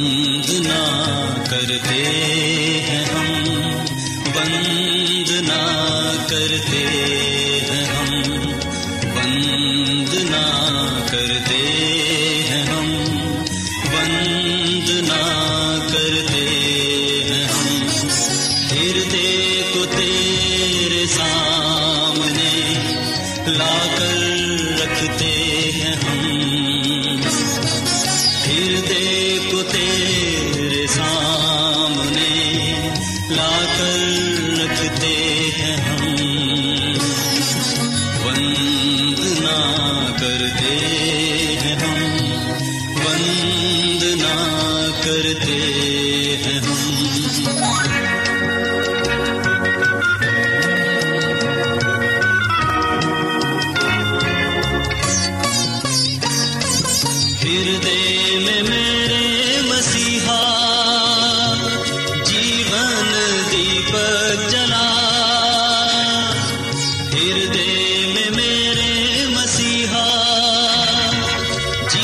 نہ 0.00 1.44
کرتے 1.50 2.02
ہیں 2.82 3.04
ہم 3.04 3.48
وندنا 4.36 5.62
کرتے 6.28 6.84
ہیں 7.70 7.84
ہم 7.86 8.22
بند 9.14 10.14
نہ 10.30 10.44
کرتے 11.10 11.77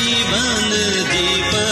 جیون 0.05 0.69
دیپک 1.11 1.64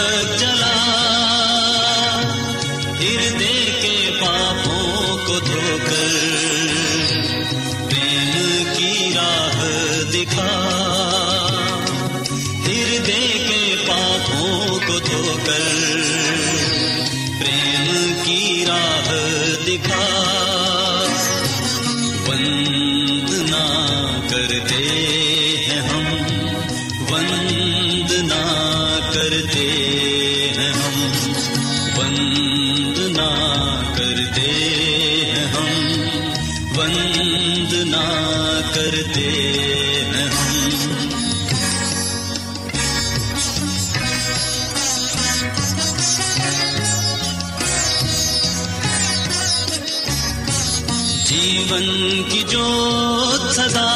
سدا 53.50 53.90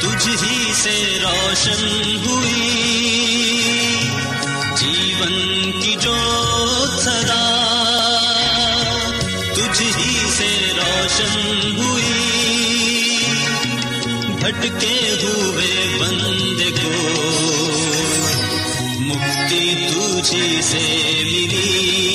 تجھ 0.00 0.28
ہی 0.28 0.72
سے 0.74 1.18
روشن 1.22 2.16
ہوئی۔ 2.26 3.98
جیون 4.76 5.70
کی 5.80 5.96
جو 6.00 6.16
سدا 6.98 7.44
تجھ 9.54 9.82
ہی 9.82 10.30
سے 10.36 10.72
روشن 10.76 11.72
ہوئی۔ 11.76 13.24
بھٹکے 14.40 15.14
ہوئے 15.22 15.96
بندے 16.00 16.70
کو 16.82 16.90
مکتی 19.00 19.74
تجھی 19.88 20.62
سے 20.62 21.10
ملی۔ 21.24 22.11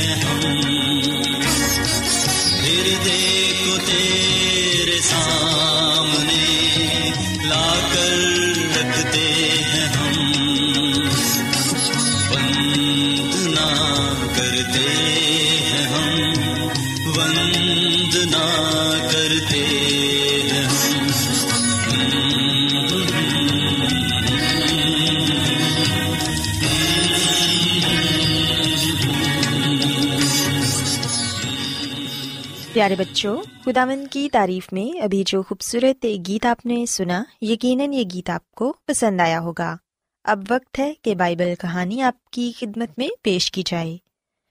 پیارے 32.89 33.03
بچوں 33.03 33.37
خداون 33.65 34.07
کی 34.07 34.29
تعریف 34.31 34.73
میں 34.73 35.01
ابھی 35.01 35.23
جو 35.25 35.43
خوبصورت 35.43 36.05
گیت 36.27 36.45
آپ 36.45 36.65
نے 36.65 36.85
سنا، 36.85 37.23
یقیناً 37.41 37.93
یہ 37.93 38.03
گیت 38.13 38.29
آپ 38.29 38.51
کو 38.51 38.73
پسند 38.87 39.21
آیا 39.21 39.39
ہوگا۔ 39.39 39.75
اب 40.23 40.43
وقت 40.49 40.79
ہے 40.79 40.93
کہ 41.01 41.15
بائبل 41.15 41.53
کہانی 41.59 42.01
آپ 42.01 42.29
کی 42.29 42.51
خدمت 42.59 42.89
میں 42.97 43.07
پیش 43.21 43.51
کی 43.51 43.63
جائے۔ 43.65 43.97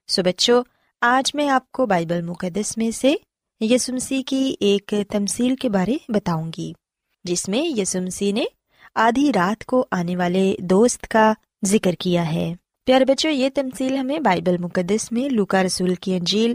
سو 0.08 0.22
بچوں، 0.22 0.62
آج 1.00 1.34
میں 1.34 1.48
آپ 1.48 1.72
کو 1.72 1.86
بائبل 1.86 2.22
مقدس 2.22 2.76
میں 2.76 2.90
سے 2.90 3.14
یسمسی 3.60 4.22
کی 4.22 4.54
ایک 4.60 4.94
تمثیل 5.08 5.56
کے 5.56 5.68
بارے 5.68 5.96
بتاؤں 6.08 6.50
گی، 6.58 6.72
جس 7.24 7.48
میں 7.48 7.80
یسمسی 7.80 8.32
نے 8.32 8.44
آدھی 8.94 9.32
رات 9.34 9.64
کو 9.64 9.86
آنے 9.90 10.16
والے 10.16 10.54
دوست 10.58 11.08
کا 11.08 11.32
ذکر 11.66 11.92
کیا 11.92 12.32
ہے۔ 12.32 12.54
پیارے 12.86 13.04
بچوں، 13.04 13.30
یہ 13.30 13.48
تمثیل 13.54 13.96
ہمیں 13.96 14.20
بائبل 14.20 14.58
مقدس 14.58 15.12
میں 15.12 15.28
لوکا 15.28 15.62
رسول 15.62 15.94
کی 15.94 16.14
انجیل 16.14 16.54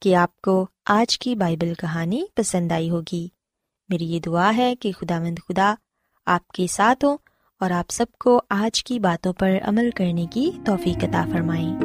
کہ 0.00 0.14
آپ 0.14 0.40
کو 0.40 0.66
آج 0.86 1.18
کی 1.18 1.34
بائبل 1.34 1.74
کہانی 1.74 2.22
پسند 2.34 2.72
آئی 2.72 2.90
ہوگی۔ 2.90 3.28
میری 3.88 4.04
یہ 4.04 4.20
دعا 4.20 4.56
ہے 4.56 4.74
کہ 4.76 4.92
خدا 4.92 5.20
مند 5.20 5.38
خدا 5.48 5.74
آپ 6.26 6.48
کے 6.48 6.66
ساتھ 6.66 7.04
ہو 7.04 7.16
اور 7.60 7.70
آپ 7.70 7.90
سب 7.90 8.06
کو 8.20 8.42
آج 8.50 8.84
کی 8.84 8.98
باتوں 8.98 9.32
پر 9.32 9.52
عمل 9.62 9.90
کرنے 9.94 10.26
کی 10.30 10.50
توفیق 10.64 11.04
عطا 11.04 11.24
فرمائیں۔ 11.32 11.80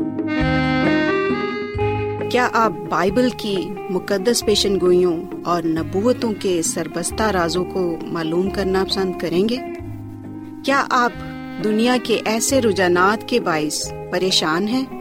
کیا 2.29 2.49
آپ 2.53 2.71
بائبل 2.89 3.29
کی 3.37 3.57
مقدس 3.89 4.45
پیشن 4.45 4.79
گوئیوں 4.79 5.25
اور 5.45 5.63
نبوتوں 5.63 6.33
کے 6.39 6.61
سربستہ 6.61 7.23
رازوں 7.23 7.65
کو 7.65 7.97
معلوم 8.01 8.49
کرنا 8.49 8.83
پسند 8.89 9.19
کریں 9.19 9.49
گے؟ 9.49 9.57
کیا 10.65 10.85
آپ 10.89 11.11
دنیا 11.63 11.97
کے 12.03 12.21
ایسے 12.25 12.61
رجحانات 12.61 13.29
کے 13.29 13.39
باعث 13.39 13.93
پریشان 14.11 14.67
ہیں؟ 14.67 15.00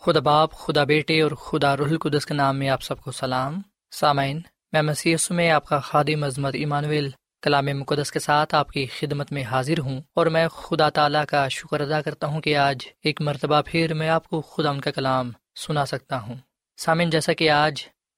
خدا 0.00 0.20
باپ، 0.20 0.52
خدا 0.52 0.84
بیٹے 0.84 1.20
اور 1.20 1.30
خدا 1.30 1.76
رح 1.76 1.82
القدس 1.82 2.26
کے 2.26 2.34
نام 2.34 2.58
میں 2.58 2.68
آپ 2.68 2.82
سب 2.82 3.00
کو 3.00 3.12
سلام۔ 3.12 3.60
سامعین، 3.90 4.40
میں 4.72 4.82
مسیح 4.82 5.16
میں 5.30 5.50
آپ 5.50 5.64
کا 5.64 5.78
خادم 5.78 6.24
عظمت 6.24 6.54
ایمانویل 6.54 7.10
کلام 7.42 7.64
مقدس 7.64 8.12
کے 8.12 8.18
ساتھ 8.18 8.54
آپ 8.54 8.70
کی 8.70 8.86
خدمت 8.86 9.32
میں 9.32 9.42
حاضر 9.42 9.78
ہوں 9.78 10.00
اور 10.14 10.26
میں 10.26 10.48
خدا 10.48 10.88
تعالیٰ 10.88 11.24
کا 11.28 11.48
شکر 11.48 11.80
ادا 11.80 12.00
کرتا 12.00 12.26
ہوں 12.26 12.40
کہ 12.40 12.56
آج 12.56 12.76
ایک 13.04 13.20
مرتبہ 13.20 13.60
پھر 13.66 13.94
میں 13.94 14.08
آپ 14.08 14.28
کو 14.28 14.40
خدا 14.40 14.70
ان 14.70 14.80
کا 14.80 14.90
کلام 14.90 15.30
سنا 15.56 15.86
سکتا 15.86 16.22
ہوں۔ 16.22 16.34
سامعین، 16.76 17.10
جیسا 17.10 17.32
کہ 17.32 17.50
آج 17.50 17.74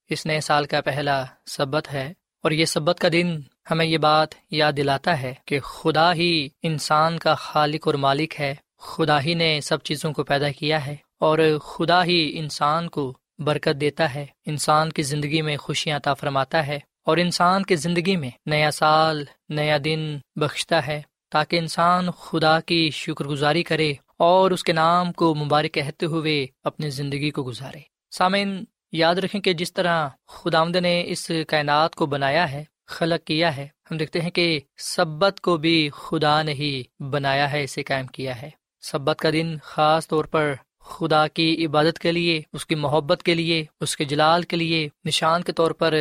اس 0.09 0.25
نئے 0.25 0.41
سال 0.41 0.65
کا 0.65 0.81
پہلا 0.81 1.23
سبت 1.45 1.93
ہے 1.93 2.13
اور 2.43 2.51
یہ 2.51 2.65
سبت 2.65 2.99
کا 2.99 3.07
دن 3.13 3.39
ہمیں 3.71 3.85
یہ 3.85 3.97
بات 3.97 4.27
یاد 4.51 4.73
دلاتا 4.77 5.21
ہے 5.21 5.33
کہ 5.45 5.59
خدا 5.59 6.13
ہی 6.13 6.47
انسان 6.63 7.19
کا 7.19 7.35
خالق 7.35 7.87
اور 7.87 7.95
مالک 7.95 8.39
ہے۔ 8.39 8.55
خدا 8.79 9.21
ہی 9.21 9.33
نے 9.33 9.59
سب 9.61 9.81
چیزوں 9.83 10.13
کو 10.13 10.23
پیدا 10.23 10.51
کیا 10.51 10.85
ہے۔ 10.85 10.95
اور 11.21 11.39
خدا 11.63 12.03
ہی 12.03 12.31
انسان 12.39 12.89
کو 12.89 13.17
برکت 13.39 13.81
دیتا 13.81 14.13
ہے۔ 14.13 14.25
انسان 14.45 14.89
کی 14.89 15.01
زندگی 15.01 15.41
میں 15.41 15.57
خوشیاں 15.57 15.97
عطا 15.97 16.13
فرماتا 16.13 16.67
ہے 16.67 16.79
اور 17.05 17.17
انسان 17.17 17.63
کی 17.63 17.75
زندگی 17.75 18.15
میں 18.15 18.29
نیا 18.45 18.71
سال، 18.71 19.23
نیا 19.49 19.77
دن 19.83 20.17
بخشتا 20.35 20.87
ہے 20.87 21.01
تاکہ 21.31 21.57
انسان 21.57 22.11
خدا 22.11 22.59
کی 22.59 22.89
شکر 22.93 23.25
گزاری 23.25 23.63
کرے 23.63 23.93
اور 24.17 24.51
اس 24.51 24.63
کے 24.63 24.73
نام 24.73 25.11
کو 25.11 25.35
مبارک 25.35 25.73
کہتے 25.73 26.05
ہوئے 26.05 26.47
اپنی 26.63 26.89
زندگی 26.89 27.31
کو 27.31 27.43
گزارے۔ 27.43 27.79
سامعین، 28.11 28.63
یاد 28.91 29.15
رکھیں 29.15 29.41
کہ 29.41 29.53
جس 29.53 29.73
طرح 29.73 30.09
خدا 30.27 30.63
نے 30.63 31.03
اس 31.07 31.31
کائنات 31.47 31.95
کو 31.95 32.05
بنایا 32.05 32.51
ہے، 32.51 32.63
خلق 32.87 33.27
کیا 33.27 33.57
ہے، 33.57 33.67
ہم 33.91 33.97
دیکھتے 33.97 34.21
ہیں 34.21 34.31
کہ 34.31 34.59
سبت 34.77 35.41
کو 35.41 35.57
بھی 35.57 35.89
خدا 35.93 36.41
نے 36.41 36.53
ہی 36.53 36.83
بنایا 36.99 37.51
ہے، 37.51 37.63
اسے 37.63 37.83
قائم 37.83 38.07
کیا 38.07 38.41
ہے۔ 38.41 38.49
سبت 38.81 39.19
کا 39.19 39.29
دن 39.29 39.57
خاص 39.63 40.07
طور 40.07 40.25
پر 40.25 40.53
خدا 40.81 41.27
کی 41.27 41.65
عبادت 41.65 41.99
کے 41.99 42.11
لیے، 42.11 42.41
اس 42.53 42.65
کی 42.65 42.75
محبت 42.75 43.23
کے 43.23 43.35
لیے، 43.35 43.65
اس 43.81 43.97
کے 43.97 44.05
جلال 44.05 44.43
کے 44.43 44.55
لیے 44.55 44.89
نشان 45.05 45.43
کے 45.43 45.51
طور 45.51 45.71
پر 45.71 45.93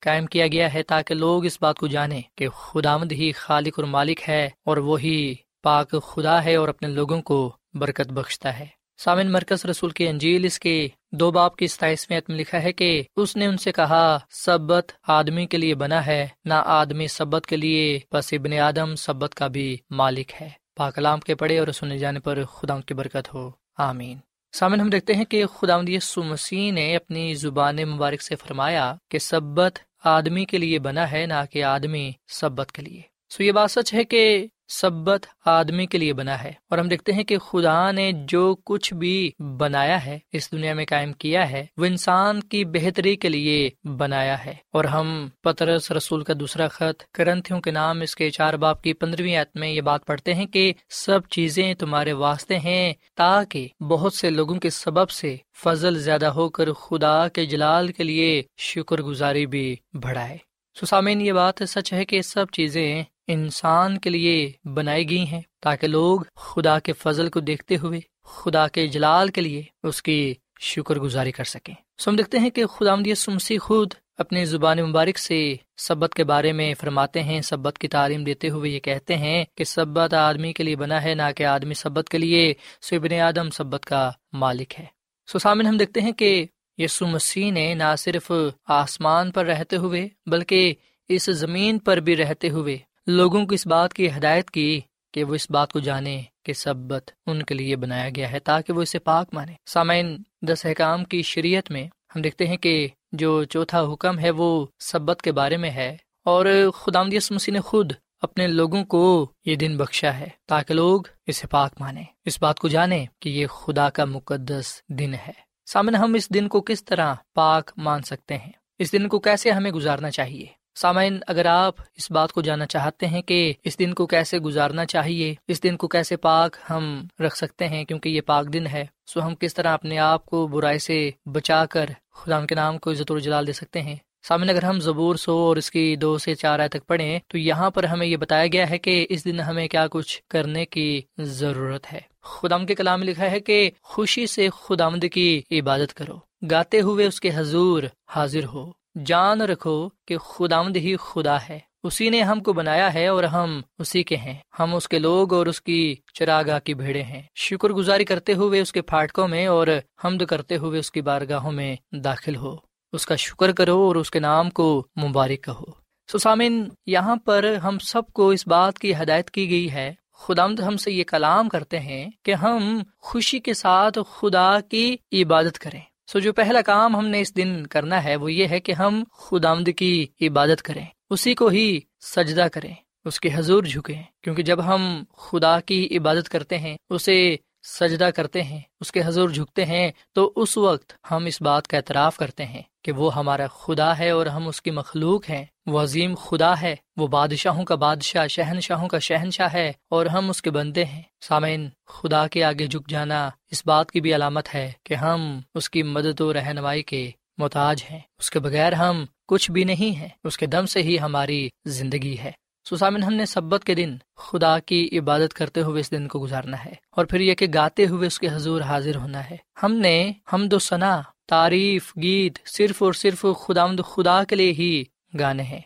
قائم 0.00 0.26
کیا 0.26 0.46
گیا 0.46 0.74
ہے 0.74 0.82
تاکہ 0.82 1.14
لوگ 1.14 1.44
اس 1.44 1.58
بات 1.60 1.78
کو 1.78 1.86
جانیں 1.86 2.22
کہ 2.34 2.48
خدا 2.48 2.96
مد 2.96 3.12
ہی 3.12 3.32
خالق 3.32 3.72
اور 3.76 3.84
مالک 3.84 4.20
ہے 4.28 4.48
اور 4.64 4.76
وہی 4.76 5.34
پاک 5.62 5.94
خدا 6.06 6.44
ہے 6.44 6.56
اور 6.56 6.68
اپنے 6.68 6.88
لوگوں 6.88 7.22
کو 7.22 7.52
برکت 7.74 8.08
بخشتا 8.08 8.58
ہے۔ 8.58 8.66
سامن 8.98 9.32
مرکز 9.32 9.64
رسول 9.64 9.90
کے 9.90 10.10
انجیل 10.10 10.44
اس 10.44 10.58
کے 10.58 10.88
دو 11.12 11.30
باپ 11.30 11.56
کی 11.56 11.66
ستائیس 11.66 12.10
میں 12.10 12.20
لکھا 12.28 12.62
ہے 12.62 12.72
کہ 12.72 13.02
اس 13.16 13.36
نے 13.36 13.46
ان 13.46 13.56
سے 13.56 13.72
کہا، 13.72 14.18
سبت 14.30 14.92
آدمی 15.02 15.46
کے 15.46 15.56
لیے 15.56 15.74
بنا 15.74 16.06
ہے، 16.06 16.28
نہ 16.44 16.54
آدمی 16.54 17.06
سبت 17.06 17.46
کے 17.46 17.56
لیے، 17.56 18.00
بس 18.12 18.32
ابن 18.32 18.52
آدم 18.52 18.94
سبت 18.94 19.34
کا 19.34 19.46
بھی 19.46 19.76
مالک 19.90 20.32
ہے۔ 20.40 20.48
پاکلام 20.76 21.20
کے 21.20 21.34
پڑے 21.34 21.58
اور 21.58 21.68
سنے 21.68 21.98
جانے 21.98 22.20
پر 22.20 22.44
خدا 22.44 22.80
کی 22.80 22.94
برکت 22.94 23.34
ہو۔ 23.34 23.50
آمین۔ 23.78 24.18
سامن 24.52 24.80
ہم 24.80 24.90
دیکھتے 24.90 25.14
ہیں 25.14 25.24
کہ 25.24 25.46
خدا 25.46 25.76
یسو 25.88 26.22
مسیح 26.22 26.72
نے 26.72 26.96
اپنی 26.96 27.34
زبان 27.34 27.76
مبارک 27.76 28.22
سے 28.22 28.36
فرمایا 28.36 28.94
کہ 29.08 29.18
سبت 29.18 29.78
آدمی 30.04 30.44
کے 30.44 30.58
لیے 30.58 30.78
بنا 30.78 31.10
ہے، 31.10 31.26
نہ 31.26 31.34
کہ 31.50 31.64
آدمی 31.64 32.12
سبت 32.28 32.72
کے 32.72 32.82
لیے۔ 32.82 33.02
سو 33.30 33.42
یہ 33.42 33.52
بات 33.52 33.70
سچ 33.70 33.94
ہے 33.94 34.04
کہ 34.04 34.46
سبت 34.68 35.26
آدمی 35.44 35.86
کے 35.86 35.98
لیے 35.98 36.12
بنا 36.12 36.42
ہے 36.42 36.52
اور 36.70 36.78
ہم 36.78 36.88
دیکھتے 36.88 37.12
ہیں 37.12 37.24
کہ 37.24 37.38
خدا 37.38 37.90
نے 37.90 38.12
جو 38.12 38.56
کچھ 38.64 38.94
بھی 38.94 39.30
بنایا 39.58 40.06
ہے، 40.06 40.18
اس 40.32 40.52
دنیا 40.52 40.74
میں 40.74 40.86
قائم 40.88 41.12
کیا 41.12 41.50
ہے، 41.50 41.66
وہ 41.76 41.84
انسان 41.84 42.40
کی 42.40 42.64
بہتری 42.64 43.16
کے 43.16 43.28
لیے 43.28 43.70
بنایا 43.84 44.44
ہے۔ 44.44 44.54
اور 44.72 44.84
ہم 44.84 45.28
پترس، 45.42 45.92
رسول 45.92 46.24
کا 46.24 46.32
دوسرا 46.40 46.68
خط، 46.68 47.02
کرنتھیوں 47.14 47.60
کے 47.60 47.70
نام، 47.70 48.00
اس 48.00 48.16
کے 48.16 48.30
چار 48.30 48.54
باپ 48.54 48.82
کی 48.82 48.92
پندرہویں 48.92 49.36
عت 49.36 49.56
میں 49.56 49.68
یہ 49.68 49.80
بات 49.80 50.06
پڑھتے 50.06 50.34
ہیں 50.34 50.46
کہ 50.46 50.72
سب 50.88 51.20
چیزیں 51.30 51.74
تمہارے 51.74 52.12
واسطے 52.12 52.58
ہیں 52.58 52.92
تاکہ 53.16 53.68
بہت 53.80 54.12
سے 54.12 54.30
لوگوں 54.30 54.56
کے 54.56 54.70
سبب 54.70 55.10
سے 55.10 55.36
فضل 55.56 55.98
زیادہ 55.98 56.26
ہو 56.26 56.48
کر 56.48 56.72
خدا 56.72 57.28
کے 57.28 57.46
جلال 57.46 57.92
کے 57.92 58.04
لیے 58.04 58.42
شکر 58.58 59.02
گزاری 59.02 59.46
بھی 59.46 59.76
بڑھائے۔ 60.02 60.36
سسامین 60.80 61.20
یہ 61.20 61.32
بات 61.32 61.54
سچ 61.68 61.92
ہے 61.92 62.04
کہ 62.04 62.22
سب 62.22 62.46
چیزیں 62.52 63.02
انسان 63.28 63.98
کے 63.98 64.10
لیے 64.10 64.52
بنائی 64.64 65.10
گئی 65.10 65.26
ہیں 65.26 65.40
تاکہ 65.60 65.86
لوگ 65.86 66.20
خدا 66.36 66.78
کے 66.78 66.92
فضل 66.92 67.30
کو 67.30 67.40
دیکھتے 67.40 67.76
ہوئے، 67.76 68.00
خدا 68.24 68.68
کے 68.68 68.86
جلال 68.86 69.28
کے 69.28 69.40
لیے 69.40 69.62
اس 69.82 70.02
کی 70.02 70.34
شکر 70.60 70.96
گزاری 70.96 71.32
کر 71.32 71.44
سکیں۔ 71.44 71.74
سو 71.98 72.10
ہم 72.10 72.16
دیکھتے 72.16 72.38
ہیں 72.38 72.50
کہ 72.50 72.66
خدا 72.66 73.14
سمسی 73.16 73.58
خود 73.58 73.94
اپنی 74.18 74.44
زبان 74.44 74.78
مبارک 74.78 75.18
سے 75.18 75.56
سبت 75.76 76.14
کے 76.14 76.24
بارے 76.24 76.52
میں 76.52 76.74
فرماتے 76.80 77.22
ہیں۔ 77.22 77.40
سبت 77.40 77.78
کی 77.78 77.88
تعلیم 77.88 78.24
دیتے 78.24 78.48
ہوئے 78.48 78.70
یہ 78.70 78.80
کہتے 78.80 79.16
ہیں 79.16 79.44
کہ 79.54 79.64
سبت 79.64 80.14
آدمی 80.14 80.52
کے 80.52 80.62
لیے 80.64 80.76
بنا 80.76 81.02
ہے، 81.02 81.14
نہ 81.14 81.30
کہ 81.36 81.44
آدمی 81.44 81.74
سبت 81.74 82.08
کے 82.08 82.18
لیے 82.18 82.54
سبن 82.80 83.12
آدم 83.12 83.50
سبت 83.50 83.84
کا 83.86 84.10
مالک 84.32 84.80
ہے۔ 84.80 84.84
سو 85.26 85.38
سامن 85.38 85.66
ہم 85.66 85.76
دیکھتے 85.76 86.00
ہیں 86.00 86.12
کہ 86.12 86.46
یسو 86.78 87.06
مسیح 87.06 87.52
نے 87.52 87.74
نہ 87.74 87.96
صرف 87.98 88.32
آسمان 88.68 89.30
پر 89.30 89.46
رہتے 89.46 89.76
ہوئے 89.76 90.08
بلکہ 90.26 90.74
اس 91.08 91.24
زمین 91.24 91.78
پر 91.78 91.96
بھی 91.96 92.16
رہتے 92.16 92.48
ہوئے 92.48 92.78
لوگوں 93.10 93.46
کو 93.46 93.54
اس 93.54 93.66
بات 93.66 93.94
کی 93.94 94.10
ہدایت 94.10 94.50
کی 94.50 94.80
کہ 95.14 95.24
وہ 95.24 95.34
اس 95.34 95.50
بات 95.50 95.72
کو 95.72 95.78
جانے 95.78 96.22
کہ 96.44 96.52
سبت 96.52 97.10
ان 97.26 97.42
کے 97.42 97.54
لیے 97.54 97.76
بنایا 97.76 98.10
گیا 98.16 98.32
ہے 98.32 98.38
تاکہ 98.38 98.72
وہ 98.72 98.82
اسے 98.82 98.98
پاک 98.98 99.28
مانے۔ 99.32 99.52
سامعین، 99.66 100.22
دس 100.42 100.66
احکام 100.66 101.04
کی 101.04 101.22
شریعت 101.22 101.70
میں 101.70 101.86
ہم 101.86 102.20
دیکھتے 102.20 102.46
ہیں 102.46 102.56
کہ 102.56 102.88
جو 103.12 103.44
چوتھا 103.44 103.80
حکم 103.92 104.18
ہے 104.18 104.30
وہ 104.30 104.66
سبت 104.78 105.22
کے 105.22 105.32
بارے 105.32 105.56
میں 105.56 105.70
ہے 105.70 105.96
اور 106.24 106.70
خدا 106.74 107.02
مسیح 107.02 107.52
نے 107.52 107.60
خود 107.60 107.92
اپنے 108.22 108.46
لوگوں 108.46 108.84
کو 108.84 109.32
یہ 109.44 109.54
دن 109.54 109.76
بخشا 109.76 110.18
ہے 110.18 110.28
تاکہ 110.46 110.74
لوگ 110.74 111.02
اسے 111.26 111.46
پاک 111.46 111.72
مانے۔ 111.80 112.02
اس 112.24 112.42
بات 112.42 112.58
کو 112.58 112.68
جانے 112.68 113.06
کہ 113.20 113.28
یہ 113.28 113.46
خدا 113.46 113.90
کا 113.90 114.04
مقدس 114.04 114.82
دن 114.88 115.14
ہے۔ 115.14 115.32
سامنے 115.66 115.98
ہم 115.98 116.14
اس 116.14 116.34
دن 116.34 116.48
کو 116.48 116.60
کس 116.60 116.84
طرح 116.84 117.14
پاک 117.34 117.70
مان 117.76 118.02
سکتے 118.02 118.38
ہیں؟ 118.38 118.52
اس 118.78 118.92
دن 118.92 119.08
کو 119.08 119.18
کیسے 119.18 119.50
ہمیں 119.50 119.70
گزارنا 119.70 120.10
چاہیے؟ 120.10 120.57
سامعین، 120.80 121.18
اگر 121.26 121.46
آپ 121.46 121.74
اس 121.96 122.10
بات 122.10 122.32
کو 122.32 122.40
جاننا 122.40 122.66
چاہتے 122.66 123.06
ہیں 123.06 123.22
کہ 123.22 123.52
اس 123.64 123.78
دن 123.78 123.94
کو 123.94 124.06
کیسے 124.06 124.38
گزارنا 124.38 124.86
چاہیے، 124.86 125.34
اس 125.48 125.62
دن 125.62 125.76
کو 125.76 125.88
کیسے 125.88 126.16
پاک 126.16 126.56
ہم 126.70 127.06
رکھ 127.20 127.36
سکتے 127.36 127.68
ہیں 127.68 127.84
کیونکہ 127.84 128.08
یہ 128.08 128.20
پاک 128.20 128.52
دن 128.52 128.66
ہے، 128.66 128.86
سو 129.06 129.26
ہم 129.26 129.34
کس 129.34 129.54
طرح 129.54 129.68
اپنے 129.68 129.98
آپ 129.98 130.26
کو 130.26 130.46
برائی 130.46 130.78
سے 130.78 131.10
بچا 131.26 131.66
کر 131.66 131.90
خدا 132.14 132.46
کے 132.46 132.54
نام 132.54 132.78
کو 132.78 132.90
عزت 132.90 133.10
الجلال 133.10 133.46
دے 133.46 133.52
سکتے 133.52 133.82
ہیں۔ 133.82 133.96
سامنے 134.22 134.52
اگر 134.52 134.64
ہم 134.64 134.80
زبور 134.80 135.16
سو 135.16 135.36
اور 135.36 135.56
اس 135.56 135.70
کی 135.70 135.96
دو 135.96 136.18
سے 136.18 136.34
چار 136.34 136.58
آئے 136.58 136.68
تک 136.68 136.86
پڑھیں، 136.86 137.18
تو 137.28 137.38
یہاں 137.38 137.70
پر 137.70 137.84
ہمیں 137.84 138.06
یہ 138.06 138.16
بتایا 138.16 138.46
گیا 138.46 138.70
ہے 138.70 138.78
کہ 138.78 139.06
اس 139.10 139.24
دن 139.24 139.40
ہمیں 139.40 139.68
کیا 139.68 139.86
کچھ 139.90 140.22
کرنے 140.30 140.66
کی 140.66 141.00
ضرورت 141.18 141.92
ہے۔ 141.92 142.00
خدام 142.22 142.66
کے 142.66 142.74
کلام 142.74 143.02
لکھا 143.02 143.30
ہے 143.30 143.40
کہ 143.40 143.70
خوشی 143.82 144.26
سے 144.26 144.48
خدامد 144.62 145.04
کی 145.12 145.42
عبادت 145.50 145.94
کرو، 145.94 146.18
گاتے 146.50 146.80
ہوئے 146.80 147.06
اس 147.06 147.20
کے 147.20 147.30
حضور 147.34 147.82
حاضر 148.08 148.44
ہو۔ 148.44 148.72
جان 149.06 149.40
رکھو 149.40 149.88
کہ 150.06 150.18
خداوند 150.18 150.76
ہی 150.76 150.96
خدا 150.96 151.36
ہے۔ 151.48 151.58
اسی 151.82 152.10
نے 152.10 152.22
ہم 152.22 152.42
کو 152.42 152.52
بنایا 152.52 152.94
ہے 152.94 153.06
اور 153.06 153.24
ہم 153.24 153.60
اسی 153.78 154.02
کے 154.02 154.16
ہیں۔ 154.16 154.34
ہم 154.58 154.74
اس 154.74 154.88
کے 154.88 154.98
لوگ 154.98 155.34
اور 155.34 155.46
اس 155.46 155.60
کی 155.60 155.94
چراگاہ 156.14 156.58
کی 156.58 156.74
بھیڑے 156.74 157.02
ہیں۔ 157.02 157.22
شکر 157.34 157.70
گزاری 157.70 158.04
کرتے 158.04 158.34
ہوئے 158.34 158.60
اس 158.60 158.72
کے 158.72 158.82
پھاٹکوں 158.82 159.28
میں 159.28 159.46
اور 159.46 159.66
حمد 160.04 160.22
کرتے 160.28 160.56
ہوئے 160.56 160.78
اس 160.78 160.90
کی 160.90 161.00
بارگاہوں 161.00 161.52
میں 161.52 161.76
داخل 161.92 162.36
ہو۔ 162.36 162.56
اس 162.92 163.06
کا 163.06 163.16
شکر 163.16 163.52
کرو 163.52 163.78
اور 163.78 163.96
اس 163.96 164.10
کے 164.10 164.20
نام 164.20 164.50
کو 164.50 164.86
مبارک 165.02 165.44
کہو۔ 165.44 165.64
سسامن 166.12 166.68
یہاں 166.86 167.16
پر 167.16 167.54
ہم 167.64 167.78
سب 167.78 168.02
کو 168.12 168.30
اس 168.30 168.46
بات 168.46 168.78
کی 168.78 168.94
ہدایت 168.94 169.30
کی 169.30 169.50
گئی 169.50 169.72
ہے۔ 169.72 169.94
خدامد 170.14 170.60
ہم 170.60 170.76
سے 170.76 170.92
یہ 170.92 171.04
کلام 171.04 171.48
کرتے 171.48 171.78
ہیں 171.78 172.08
کہ 172.24 172.34
ہم 172.34 172.82
خوشی 172.98 173.38
کے 173.38 173.54
ساتھ 173.54 173.98
خدا 174.18 174.60
کی 174.60 174.96
عبادت 175.12 175.58
کریں۔ 175.58 175.80
سو 176.12 176.18
جو 176.18 176.32
پہلا 176.32 176.60
کام 176.60 176.96
ہم 176.96 177.06
نے 177.06 177.20
اس 177.20 177.36
دن 177.36 177.66
کرنا 177.66 178.04
ہے 178.04 178.16
وہ 178.16 178.32
یہ 178.32 178.48
ہے 178.48 178.60
کہ 178.60 178.72
ہم 178.72 179.04
خدا 179.12 179.50
آمد 179.50 179.68
کی 179.76 180.06
عبادت 180.20 180.62
کریں، 180.62 180.84
اسی 181.10 181.34
کو 181.34 181.48
ہی 181.48 181.80
سجدہ 182.00 182.46
کریں، 182.52 182.74
اس 183.04 183.20
کے 183.20 183.28
حضور 183.34 183.62
جھکیں۔ 183.62 184.02
کیونکہ 184.22 184.42
جب 184.42 184.64
ہم 184.64 185.04
خدا 185.16 185.60
کی 185.60 185.98
عبادت 185.98 186.28
کرتے 186.28 186.58
ہیں، 186.58 186.76
اسے 186.90 187.36
سجدہ 187.62 188.10
کرتے 188.16 188.42
ہیں، 188.42 188.60
اس 188.80 188.92
کے 188.92 189.00
حضور 189.04 189.28
جھکتے 189.28 189.64
ہیں، 189.64 189.92
تو 190.12 190.32
اس 190.36 190.56
وقت 190.56 190.92
ہم 191.10 191.24
اس 191.24 191.42
بات 191.42 191.68
کا 191.68 191.76
اعتراف 191.76 192.16
کرتے 192.16 192.44
ہیں۔ 192.44 192.62
کہ 192.88 192.92
وہ 192.92 193.14
ہمارا 193.14 193.46
خدا 193.46 193.98
ہے 193.98 194.10
اور 194.10 194.26
ہم 194.26 194.48
اس 194.48 194.62
کی 194.62 194.70
مخلوق 194.70 195.30
ہیں۔ 195.30 195.44
وہ 195.66 195.82
عظیم 195.82 196.14
خدا 196.14 196.60
ہے، 196.60 196.76
وہ 196.96 197.06
بادشاہوں 197.06 197.64
کا 197.64 197.74
بادشاہ، 197.74 198.26
شہنشاہوں 198.26 198.88
کا 198.88 198.98
شہنشاہ 198.98 199.48
ہے 199.54 199.72
اور 199.90 200.06
ہم 200.06 200.30
اس 200.30 200.42
کے 200.42 200.50
بندے 200.50 200.84
ہیں۔ 200.84 201.02
سامعین، 201.20 201.68
خدا 201.86 202.26
کے 202.26 202.44
آگے 202.44 202.66
جھک 202.66 202.88
جانا 202.88 203.30
اس 203.50 203.62
بات 203.66 203.90
کی 203.90 204.00
بھی 204.00 204.14
علامت 204.14 204.54
ہے 204.54 204.72
کہ 204.84 204.94
ہم 204.94 205.40
اس 205.54 205.70
کی 205.70 205.82
مدد 205.82 206.20
و 206.20 206.32
رہنمائی 206.32 206.82
کے 206.82 207.10
محتاج 207.38 207.84
ہیں۔ 207.90 208.00
اس 208.18 208.30
کے 208.30 208.38
بغیر 208.38 208.72
ہم 208.72 209.04
کچھ 209.28 209.50
بھی 209.50 209.64
نہیں 209.64 209.96
ہیں۔ 209.96 210.08
اس 210.24 210.38
کے 210.38 210.46
دم 210.46 210.66
سے 210.66 210.82
ہی 210.82 210.98
ہماری 210.98 211.48
زندگی 211.64 212.18
ہے۔ 212.18 212.32
سسامن 212.70 213.02
ہم 213.02 213.14
نے 213.14 213.26
سبت 213.26 213.64
کے 213.64 213.74
دن 213.74 213.96
خدا 214.16 214.58
کی 214.58 214.98
عبادت 214.98 215.34
کرتے 215.34 215.62
ہوئے 215.62 215.80
اس 215.80 215.90
دن 215.90 216.08
کو 216.08 216.18
گزارنا 216.18 216.64
ہے 216.64 216.74
اور 216.90 217.04
پھر 217.04 217.20
یہ 217.20 217.34
کہ 217.34 217.46
گاتے 217.54 217.86
ہوئے 217.86 218.06
اس 218.06 218.18
کے 218.18 218.28
حضور 218.28 218.60
حاضر 218.60 218.96
ہونا 218.96 219.30
ہے۔ 219.30 219.36
ہم 219.62 219.72
نے 219.72 220.12
ہم 220.32 220.48
دو 220.48 220.58
ثنا، 220.58 221.02
تعریف، 221.28 221.92
گیت 222.02 222.38
صرف 222.46 222.82
اور 222.82 222.92
صرف 222.92 223.26
خدا 223.46 223.66
خدا 223.66 224.24
کے 224.24 224.36
لیے 224.36 224.52
ہی 224.52 224.84
گانے 225.18 225.42
ہیں۔ 225.42 225.60